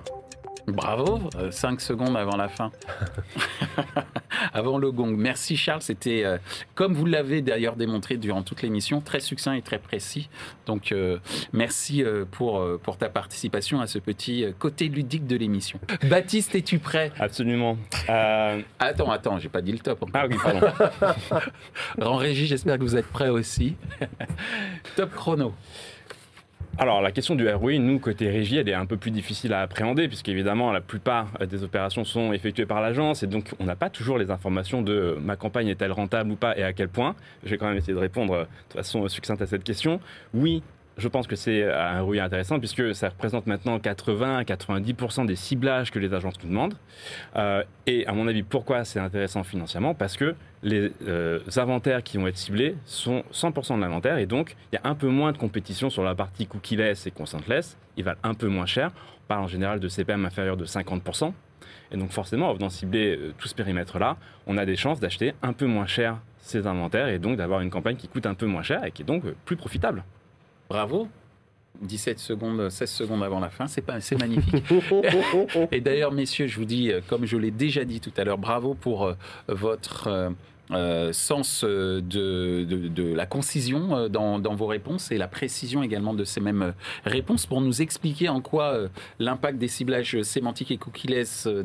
Bravo, 0.67 1.29
5 1.51 1.73
euh, 1.73 1.79
secondes 1.79 2.15
avant 2.15 2.37
la 2.37 2.47
fin. 2.47 2.71
avant 4.53 4.77
le 4.77 4.91
gong. 4.91 5.15
Merci 5.15 5.57
Charles, 5.57 5.81
c'était, 5.81 6.23
euh, 6.23 6.37
comme 6.75 6.93
vous 6.93 7.05
l'avez 7.05 7.41
d'ailleurs 7.41 7.75
démontré 7.75 8.17
durant 8.17 8.43
toute 8.43 8.61
l'émission, 8.61 9.01
très 9.01 9.19
succinct 9.19 9.53
et 9.53 9.61
très 9.61 9.79
précis. 9.79 10.29
Donc 10.65 10.91
euh, 10.91 11.19
merci 11.51 12.03
pour, 12.31 12.65
pour 12.81 12.97
ta 12.97 13.09
participation 13.09 13.81
à 13.81 13.87
ce 13.87 13.99
petit 13.99 14.45
côté 14.59 14.87
ludique 14.87 15.27
de 15.27 15.35
l'émission. 15.35 15.79
Baptiste, 16.09 16.55
es-tu 16.55 16.79
prêt? 16.79 17.11
Absolument. 17.19 17.77
Attends, 18.79 19.11
attends, 19.11 19.39
j'ai 19.39 19.49
pas 19.49 19.61
dit 19.61 19.71
le 19.71 19.79
top. 19.79 20.05
Ah 20.13 20.25
oui, 20.27 20.37
pardon. 20.41 20.67
en 22.01 22.15
régie, 22.15 22.47
j'espère 22.47 22.77
que 22.77 22.83
vous 22.83 22.95
êtes 22.95 23.07
prêts 23.07 23.29
aussi. 23.29 23.75
top 24.95 25.13
chrono. 25.13 25.53
Alors 26.79 27.01
la 27.01 27.11
question 27.11 27.35
du 27.35 27.47
ROI, 27.47 27.77
nous, 27.77 27.99
côté 27.99 28.31
régie, 28.31 28.57
elle 28.57 28.67
est 28.67 28.73
un 28.73 28.87
peu 28.87 28.97
plus 28.97 29.11
difficile 29.11 29.53
à 29.53 29.61
appréhender, 29.61 30.07
puisqu'évidemment, 30.07 30.71
la 30.71 30.81
plupart 30.81 31.27
euh, 31.39 31.45
des 31.45 31.63
opérations 31.63 32.03
sont 32.03 32.33
effectuées 32.33 32.65
par 32.65 32.81
l'agence, 32.81 33.21
et 33.21 33.27
donc 33.27 33.51
on 33.59 33.65
n'a 33.65 33.75
pas 33.75 33.91
toujours 33.91 34.17
les 34.17 34.31
informations 34.31 34.81
de 34.81 34.91
euh, 34.91 35.19
ma 35.21 35.35
campagne 35.35 35.67
est-elle 35.67 35.91
rentable 35.91 36.31
ou 36.31 36.35
pas, 36.35 36.57
et 36.57 36.63
à 36.63 36.73
quel 36.73 36.89
point. 36.89 37.15
Je 37.43 37.51
vais 37.51 37.59
quand 37.59 37.67
même 37.67 37.77
essayer 37.77 37.93
de 37.93 37.99
répondre 37.99 38.33
euh, 38.33 38.45
de 38.69 38.73
façon 38.73 39.07
succincte 39.07 39.43
à 39.43 39.45
cette 39.45 39.63
question. 39.63 39.99
Oui, 40.33 40.63
je 40.97 41.07
pense 41.07 41.27
que 41.27 41.35
c'est 41.35 41.63
un 41.71 42.01
ROI 42.01 42.21
intéressant 42.21 42.59
puisque 42.59 42.93
ça 42.93 43.09
représente 43.09 43.47
maintenant 43.47 43.77
80-90% 43.77 45.25
des 45.25 45.35
ciblages 45.35 45.91
que 45.91 45.99
les 45.99 46.13
agences 46.13 46.35
nous 46.43 46.49
demandent. 46.49 46.75
Euh, 47.35 47.63
et 47.87 48.05
à 48.05 48.13
mon 48.13 48.27
avis, 48.27 48.43
pourquoi 48.43 48.83
c'est 48.85 48.99
intéressant 48.99 49.43
financièrement? 49.43 49.95
Parce 49.95 50.17
que 50.17 50.35
les 50.61 50.91
euh, 51.07 51.39
inventaires 51.57 52.03
qui 52.03 52.17
vont 52.17 52.27
être 52.27 52.37
ciblés 52.37 52.75
sont 52.85 53.23
100% 53.33 53.75
de 53.77 53.81
l'inventaire 53.81 54.17
et 54.17 54.25
donc 54.25 54.55
il 54.71 54.75
y 54.75 54.77
a 54.77 54.89
un 54.89 54.95
peu 54.95 55.07
moins 55.07 55.31
de 55.31 55.37
compétition 55.37 55.89
sur 55.89 56.03
la 56.03 56.15
partie 56.15 56.45
cookie-less 56.45 57.07
et 57.07 57.11
consent-less. 57.11 57.77
Ils 57.97 58.03
valent 58.03 58.19
un 58.23 58.33
peu 58.33 58.47
moins 58.47 58.65
cher. 58.65 58.91
On 59.23 59.27
parle 59.27 59.43
en 59.43 59.47
général 59.47 59.79
de 59.79 59.87
CPM 59.87 60.25
inférieur 60.25 60.57
de 60.57 60.65
50%. 60.65 61.33
Et 61.91 61.97
donc 61.97 62.11
forcément, 62.11 62.49
en 62.49 62.53
venant 62.53 62.69
cibler 62.69 63.17
euh, 63.17 63.33
tout 63.37 63.47
ce 63.47 63.55
périmètre-là, 63.55 64.17
on 64.45 64.57
a 64.57 64.65
des 64.65 64.75
chances 64.75 64.99
d'acheter 64.99 65.33
un 65.41 65.53
peu 65.53 65.65
moins 65.65 65.87
cher 65.87 66.19
ces 66.37 66.67
inventaires 66.67 67.07
et 67.07 67.19
donc 67.19 67.37
d'avoir 67.37 67.61
une 67.61 67.69
campagne 67.69 67.95
qui 67.95 68.07
coûte 68.07 68.25
un 68.25 68.33
peu 68.33 68.45
moins 68.45 68.63
cher 68.63 68.83
et 68.83 68.91
qui 68.91 69.01
est 69.01 69.05
donc 69.05 69.23
plus 69.45 69.55
profitable. 69.55 70.03
Bravo. 70.69 71.07
17 71.81 72.19
secondes, 72.19 72.69
16 72.69 72.89
secondes 72.89 73.23
avant 73.23 73.39
la 73.39 73.49
fin, 73.49 73.67
c'est 73.67 73.81
pas, 73.81 73.99
c'est 73.99 74.15
magnifique. 74.15 74.63
Et 75.71 75.81
d'ailleurs, 75.81 76.11
messieurs, 76.11 76.47
je 76.47 76.57
vous 76.57 76.65
dis, 76.65 76.91
euh, 76.91 77.01
comme 77.07 77.25
je 77.25 77.35
l'ai 77.35 77.51
déjà 77.51 77.83
dit 77.83 77.99
tout 77.99 78.13
à 78.15 78.23
l'heure, 78.23 78.37
bravo 78.37 78.75
pour 78.75 79.05
euh, 79.05 79.15
votre 79.47 80.31
euh, 80.71 81.11
sens 81.11 81.63
de, 81.63 82.01
de, 82.01 83.13
la 83.13 83.25
concision 83.25 84.07
dans, 84.07 84.39
dans, 84.39 84.55
vos 84.55 84.67
réponses 84.67 85.11
et 85.11 85.17
la 85.17 85.27
précision 85.27 85.83
également 85.83 86.13
de 86.13 86.23
ces 86.23 86.39
mêmes 86.39 86.73
réponses 87.05 87.45
pour 87.45 87.61
nous 87.61 87.81
expliquer 87.81 88.29
en 88.29 88.41
quoi 88.41 88.77
l'impact 89.19 89.57
des 89.57 89.67
ciblages 89.67 90.21
sémantiques 90.21 90.71
et 90.71 90.77
cookies 90.77 91.03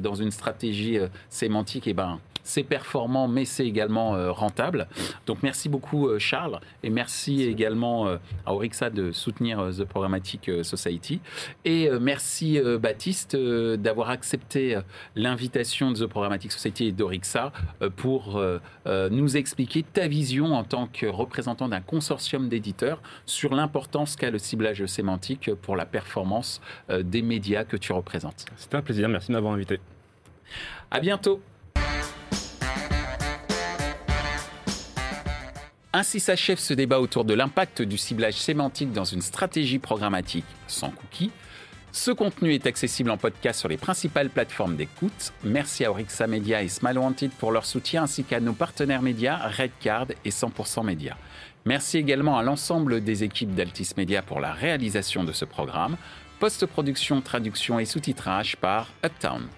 dans 0.01 0.15
une 0.15 0.31
stratégie 0.31 0.99
sémantique, 1.29 1.87
eh 1.87 1.95
ben, 1.95 2.19
c'est 2.49 2.63
performant, 2.63 3.29
mais 3.29 3.45
c'est 3.45 3.67
également 3.67 4.17
euh, 4.17 4.33
rentable. 4.33 4.89
Donc 5.27 5.43
merci 5.43 5.69
beaucoup 5.69 6.09
euh, 6.09 6.19
Charles 6.19 6.61
et 6.83 6.89
merci 6.89 7.43
également 7.43 8.09
euh, 8.09 8.17
à 8.47 8.55
Orixa 8.55 8.89
de 8.89 9.13
soutenir 9.13 9.69
The 9.77 9.85
Programmatic 9.85 10.51
Society. 10.63 11.21
Et 11.67 11.91
merci 12.01 12.59
Baptiste 12.81 13.37
d'avoir 13.37 14.11
accepté 14.11 14.79
l'invitation 15.15 15.91
de 15.91 16.07
The 16.07 16.07
Programmatic 16.07 16.53
Society 16.53 16.87
et 16.87 16.93
d'Orixa 16.93 17.53
pour 17.97 18.41
nous 18.89 19.37
expliquer 19.37 19.83
ta 19.83 20.09
vision 20.09 20.55
en 20.55 20.65
tant 20.65 20.87
que 20.87 21.07
représentant 21.07 21.69
d'un 21.69 21.81
consortium 21.81 22.49
d'éditeurs 22.49 23.03
sur 23.27 23.55
l'importance 23.55 24.17
qu'a 24.17 24.31
le 24.31 24.39
ciblage 24.39 24.85
sémantique 24.87 25.53
pour 25.55 25.77
la 25.77 25.87
performance 25.87 26.61
des 26.89 27.23
médias 27.23 27.65
que 27.65 27.77
tu 27.77 27.93
représentes. 27.93 28.47
C'était 28.57 28.77
un 28.77 28.83
plaisir, 28.83 29.09
merci 29.09 29.29
de 29.29 29.33
m'avoir 29.35 29.53
invité. 29.53 29.81
À 30.91 31.01
bientôt. 31.01 31.43
Ainsi 35.93 36.21
s'achève 36.21 36.59
ce 36.59 36.75
débat 36.75 37.01
autour 37.01 37.25
de 37.25 37.33
l'impact 37.35 37.83
du 37.83 37.97
ciblage 37.97 38.35
sémantique 38.35 38.93
dans 38.93 39.05
une 39.05 39.23
stratégie 39.23 39.79
programmatique 39.79 40.45
sans 40.67 40.91
cookies. 40.91 41.31
Ce 42.01 42.13
contenu 42.13 42.55
est 42.55 42.69
accessible 42.69 43.11
en 43.11 43.17
podcast 43.17 43.59
sur 43.59 43.69
les 43.69 43.77
principales 43.77 44.31
plateformes 44.31 44.77
d'écoute. 44.77 45.33
Merci 45.43 45.85
à 45.85 45.91
Orixa 45.91 46.29
Media 46.29 46.63
et 46.63 46.69
Smile 46.69 46.97
Wanted 46.97 47.33
pour 47.33 47.51
leur 47.51 47.67
soutien 47.67 48.05
ainsi 48.05 48.23
qu'à 48.23 48.39
nos 48.39 48.53
partenaires 48.53 49.03
médias 49.03 49.37
Redcard 49.49 50.07
et 50.25 50.31
100% 50.31 50.87
Média. 50.87 51.17
Merci 51.65 51.99
également 51.99 52.39
à 52.39 52.45
l'ensemble 52.45 53.03
des 53.03 53.25
équipes 53.25 53.53
d'Altis 53.53 53.95
Media 53.97 54.23
pour 54.23 54.39
la 54.39 54.53
réalisation 54.53 55.25
de 55.25 55.33
ce 55.33 55.45
programme. 55.45 55.97
Post-production, 56.39 57.21
traduction 57.21 57.81
et 57.81 57.85
sous-titrage 57.85 58.57
par 58.59 58.93
Uptown. 59.05 59.49